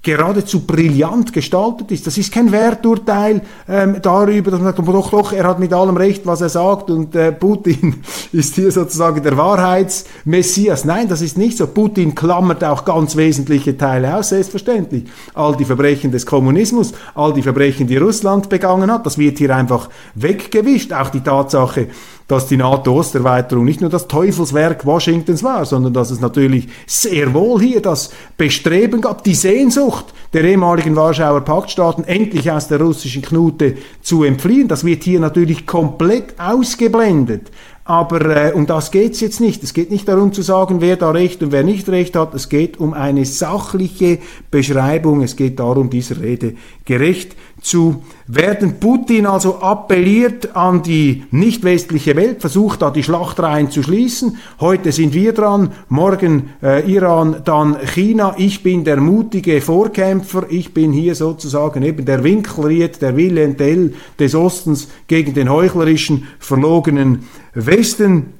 geradezu 0.03 0.61
brillant 0.61 1.33
gestaltet 1.33 1.91
ist. 1.91 2.07
Das 2.07 2.17
ist 2.19 2.33
kein 2.33 2.53
Werturteil 2.53 3.43
ähm, 3.69 3.97
darüber, 4.01 4.51
dass 4.51 4.61
man 4.61 4.75
sagt, 4.75 4.89
doch, 4.89 5.11
doch, 5.11 5.33
er 5.33 5.45
hat 5.45 5.59
mit 5.59 5.73
allem 5.73 5.97
recht, 5.97 6.25
was 6.27 6.41
er 6.41 6.49
sagt 6.49 6.91
und 6.91 7.15
äh, 7.15 7.33
Putin 7.33 7.97
ist 8.33 8.55
hier 8.55 8.71
sozusagen 8.71 9.23
der 9.23 9.37
Wahrheitsmessias. 9.37 10.85
Nein, 10.85 11.09
das 11.09 11.21
ist 11.21 11.37
nicht 11.37 11.59
so. 11.59 11.67
Putin 11.67 12.15
klammert 12.15 12.63
auch 12.63 12.85
ganz 12.85 13.17
wesentliche 13.17 13.77
Teile 13.77 14.17
aus, 14.17 14.29
selbstverständlich. 14.29 15.05
All 15.35 15.57
die 15.57 15.65
Verbrechen 15.65 16.13
des 16.13 16.27
Kommunismus, 16.27 16.93
all 17.15 17.33
die 17.33 17.43
Verbrechen, 17.43 17.87
die 17.87 17.97
Russland 17.97 18.49
begangen 18.49 18.93
hat, 18.93 19.05
das 19.05 19.19
wird 19.19 19.39
hier 19.39 19.55
einfach 19.55 19.89
weggewischt. 20.15 20.93
Auch 20.93 21.11
die 21.11 21.21
Tatsache, 21.21 21.89
dass 22.29 22.47
die 22.47 22.59
NATO-Osterweiterung 22.59 23.65
nicht 23.65 23.81
nur 23.81 23.91
das 23.91 24.07
Teufelswerk 24.07 24.85
Washingtons 24.87 25.43
war, 25.43 25.65
sondern 25.65 25.95
dass 25.95 26.11
es 26.11 26.21
natürlich 26.21 26.69
sehr 26.87 27.33
wohl 27.35 27.61
hier 27.61 27.81
das 27.81 28.11
Bestreben 28.37 29.01
gab, 29.01 29.25
die 29.25 29.35
Sehnsucht 29.35 30.05
der 30.35 30.45
ehemaligen 30.45 30.95
Warschauer 30.95 31.41
Paktstaaten 31.41 32.05
endlich 32.05 32.51
aus 32.51 32.69
der 32.69 32.81
russischen 32.81 33.23
Knute 33.23 33.77
zu 34.03 34.25
entfliehen. 34.25 34.69
Das 34.69 34.85
wird 34.85 35.03
hier 35.05 35.21
natürlich 35.21 35.67
komplett 35.67 36.39
ausgeblendet 36.39 37.51
Aber 37.89 38.21
äh, 38.21 38.53
um 38.53 38.67
das 38.67 38.91
geht's 38.91 39.21
jetzt 39.21 39.41
nicht. 39.41 39.63
Es 39.63 39.73
geht 39.73 39.91
nicht 39.91 40.07
darum 40.07 40.35
zu 40.35 40.43
sagen, 40.43 40.83
wer 40.83 40.97
da 40.97 41.11
Recht 41.11 41.43
und 41.43 41.53
wer 41.53 41.63
nicht 41.63 41.89
Recht 41.89 42.17
hat. 42.17 42.35
Es 42.35 42.51
geht 42.51 42.79
um 42.79 42.93
eine 42.93 43.25
sachliche 43.25 44.19
Beschreibung. 44.51 45.23
Es 45.23 45.37
geht 45.37 45.59
darum, 45.59 45.89
dieser 45.89 46.21
Rede 46.21 46.53
gerecht 46.85 47.35
zu 47.61 48.03
werden. 48.27 48.79
Putin 48.79 49.27
also 49.27 49.61
appelliert 49.61 50.57
an 50.57 50.83
die 50.83 51.25
nicht 51.31 51.65
westliche 51.65 52.17
Welt, 52.17 52.41
versucht 52.41 52.83
da 52.83 52.91
die 52.91 53.03
Schlachtreihen 53.03 53.71
zu 53.71 53.83
schließen. 53.83 54.39
Heute 54.61 54.93
sind 54.93 55.15
wir 55.15 55.33
dran, 55.33 55.73
morgen 55.89 56.51
äh, 56.63 56.91
Iran, 56.91 57.43
dann 57.45 57.77
China. 57.87 58.35
Ich 58.39 58.63
bin 58.63 58.85
der 58.85 58.99
mutige 58.99 59.61
Vorkämpfer. 59.61 60.47
Ich 60.51 60.75
bin 60.75 60.93
hier 60.93 61.15
sozusagen 61.15 61.83
eben 61.83 62.05
der 62.05 62.25
Winkelried, 62.25 63.01
der 63.03 63.17
Wilhelm 63.17 63.57
Tell 63.57 63.95
des 64.19 64.35
Ostens 64.35 64.89
gegen 65.07 65.35
den 65.35 65.51
heuchlerischen, 65.51 66.29
verlogenen 66.39 67.25
Westen. 67.55 68.35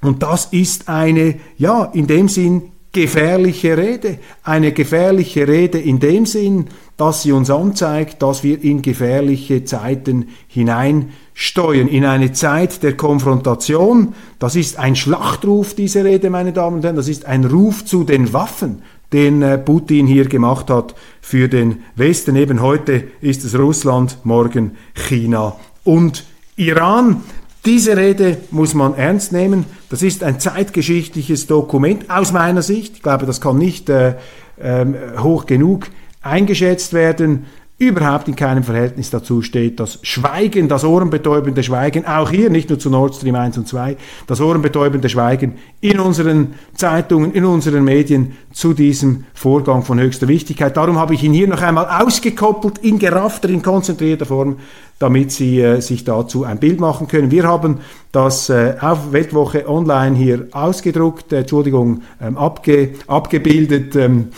Und 0.00 0.22
das 0.22 0.46
ist 0.46 0.88
eine, 0.88 1.36
ja, 1.56 1.84
in 1.92 2.06
dem 2.06 2.28
Sinn 2.28 2.70
gefährliche 2.94 3.76
Rede. 3.76 4.18
Eine 4.42 4.72
gefährliche 4.72 5.46
Rede 5.46 5.78
in 5.78 6.00
dem 6.00 6.24
Sinn, 6.24 6.68
dass 6.96 7.22
sie 7.22 7.32
uns 7.32 7.50
anzeigt, 7.50 8.22
dass 8.22 8.44
wir 8.44 8.62
in 8.62 8.82
gefährliche 8.82 9.64
Zeiten 9.64 10.28
hineinsteuern, 10.46 11.88
in 11.88 12.04
eine 12.04 12.32
Zeit 12.32 12.82
der 12.82 12.96
Konfrontation. 12.96 14.14
Das 14.38 14.54
ist 14.54 14.78
ein 14.78 14.94
Schlachtruf, 14.94 15.74
diese 15.74 16.04
Rede, 16.04 16.30
meine 16.30 16.52
Damen 16.52 16.76
und 16.76 16.84
Herren, 16.84 16.96
das 16.96 17.08
ist 17.08 17.24
ein 17.24 17.44
Ruf 17.44 17.84
zu 17.84 18.04
den 18.04 18.32
Waffen, 18.32 18.82
den 19.12 19.42
äh, 19.42 19.58
Putin 19.58 20.06
hier 20.06 20.26
gemacht 20.28 20.70
hat 20.70 20.94
für 21.20 21.48
den 21.48 21.82
Westen. 21.96 22.36
Eben 22.36 22.62
heute 22.62 23.04
ist 23.20 23.44
es 23.44 23.58
Russland, 23.58 24.18
morgen 24.22 24.76
China 24.94 25.56
und 25.82 26.24
Iran. 26.56 27.22
Diese 27.64 27.96
Rede 27.96 28.38
muss 28.50 28.74
man 28.74 28.94
ernst 28.94 29.32
nehmen. 29.32 29.64
Das 29.88 30.02
ist 30.02 30.22
ein 30.22 30.38
zeitgeschichtliches 30.38 31.46
Dokument 31.46 32.10
aus 32.10 32.30
meiner 32.30 32.62
Sicht. 32.62 32.96
Ich 32.96 33.02
glaube, 33.02 33.24
das 33.26 33.40
kann 33.40 33.56
nicht 33.56 33.88
äh, 33.88 34.16
äh, 34.58 34.84
hoch 35.18 35.46
genug 35.46 35.88
eingeschätzt 36.24 36.92
werden 36.92 37.46
überhaupt 37.76 38.28
in 38.28 38.36
keinem 38.36 38.62
Verhältnis 38.62 39.10
dazu 39.10 39.42
steht, 39.42 39.80
das 39.80 39.98
Schweigen, 40.02 40.68
das 40.68 40.84
ohrenbetäubende 40.84 41.62
Schweigen, 41.64 42.06
auch 42.06 42.30
hier, 42.30 42.48
nicht 42.48 42.68
nur 42.68 42.78
zu 42.78 42.88
Nord 42.88 43.16
Stream 43.16 43.34
1 43.34 43.58
und 43.58 43.66
2, 43.66 43.96
das 44.28 44.40
ohrenbetäubende 44.40 45.08
Schweigen 45.08 45.56
in 45.80 45.98
unseren 45.98 46.54
Zeitungen, 46.76 47.32
in 47.32 47.44
unseren 47.44 47.82
Medien 47.82 48.36
zu 48.52 48.74
diesem 48.74 49.24
Vorgang 49.34 49.82
von 49.82 49.98
höchster 49.98 50.28
Wichtigkeit. 50.28 50.76
Darum 50.76 50.98
habe 50.98 51.14
ich 51.14 51.24
ihn 51.24 51.32
hier 51.32 51.48
noch 51.48 51.62
einmal 51.62 51.86
ausgekoppelt, 52.02 52.78
in 52.78 53.00
geraffter, 53.00 53.48
in 53.48 53.62
konzentrierter 53.62 54.26
Form, 54.26 54.58
damit 55.00 55.32
Sie 55.32 55.60
äh, 55.60 55.80
sich 55.80 56.04
dazu 56.04 56.44
ein 56.44 56.60
Bild 56.60 56.78
machen 56.78 57.08
können. 57.08 57.32
Wir 57.32 57.42
haben 57.42 57.80
das 58.12 58.50
äh, 58.50 58.76
auf 58.80 59.12
Weltwoche 59.12 59.68
Online 59.68 60.16
hier 60.16 60.46
ausgedruckt, 60.52 61.32
äh, 61.32 61.40
Entschuldigung, 61.40 62.02
ähm, 62.22 62.38
abge, 62.38 62.90
abgebildet. 63.08 63.96
Ähm, 63.96 64.28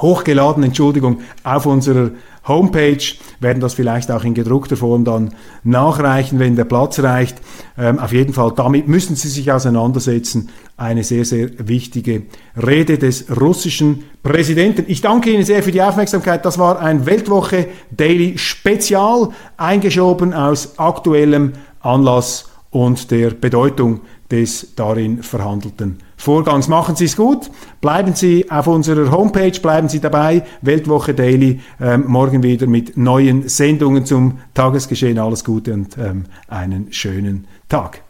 hochgeladen, 0.00 0.62
Entschuldigung, 0.62 1.20
auf 1.44 1.66
unserer 1.66 2.10
Homepage, 2.46 3.02
werden 3.40 3.60
das 3.60 3.74
vielleicht 3.74 4.10
auch 4.10 4.24
in 4.24 4.34
gedruckter 4.34 4.76
Form 4.76 5.04
dann 5.04 5.34
nachreichen, 5.64 6.38
wenn 6.38 6.56
der 6.56 6.64
Platz 6.64 6.98
reicht. 7.00 7.36
Ähm, 7.76 7.98
auf 7.98 8.12
jeden 8.12 8.32
Fall, 8.32 8.52
damit 8.56 8.88
müssen 8.88 9.16
Sie 9.16 9.28
sich 9.28 9.52
auseinandersetzen. 9.52 10.48
Eine 10.76 11.04
sehr, 11.04 11.24
sehr 11.24 11.50
wichtige 11.58 12.22
Rede 12.56 12.98
des 12.98 13.26
russischen 13.38 14.04
Präsidenten. 14.22 14.84
Ich 14.88 15.02
danke 15.02 15.30
Ihnen 15.30 15.44
sehr 15.44 15.62
für 15.62 15.72
die 15.72 15.82
Aufmerksamkeit. 15.82 16.44
Das 16.44 16.58
war 16.58 16.80
ein 16.80 17.04
Weltwoche 17.04 17.66
Daily 17.90 18.38
Spezial, 18.38 19.28
eingeschoben 19.56 20.32
aus 20.32 20.78
aktuellem 20.78 21.52
Anlass 21.80 22.48
und 22.70 23.10
der 23.10 23.30
Bedeutung 23.30 24.00
des 24.30 24.74
darin 24.74 25.22
verhandelten 25.22 25.98
Vorgangs. 26.18 26.68
Machen 26.68 26.96
Sie 26.96 27.06
es 27.06 27.16
gut, 27.16 27.50
bleiben 27.80 28.14
Sie 28.14 28.50
auf 28.50 28.66
unserer 28.66 29.10
Homepage, 29.10 29.58
bleiben 29.62 29.88
Sie 29.88 30.00
dabei, 30.00 30.44
Weltwoche 30.60 31.14
Daily, 31.14 31.60
ähm, 31.80 32.04
morgen 32.08 32.42
wieder 32.42 32.66
mit 32.66 32.96
neuen 32.96 33.48
Sendungen 33.48 34.04
zum 34.04 34.38
Tagesgeschehen. 34.52 35.18
Alles 35.18 35.44
Gute 35.44 35.72
und 35.72 35.96
ähm, 35.96 36.24
einen 36.48 36.92
schönen 36.92 37.46
Tag. 37.68 38.02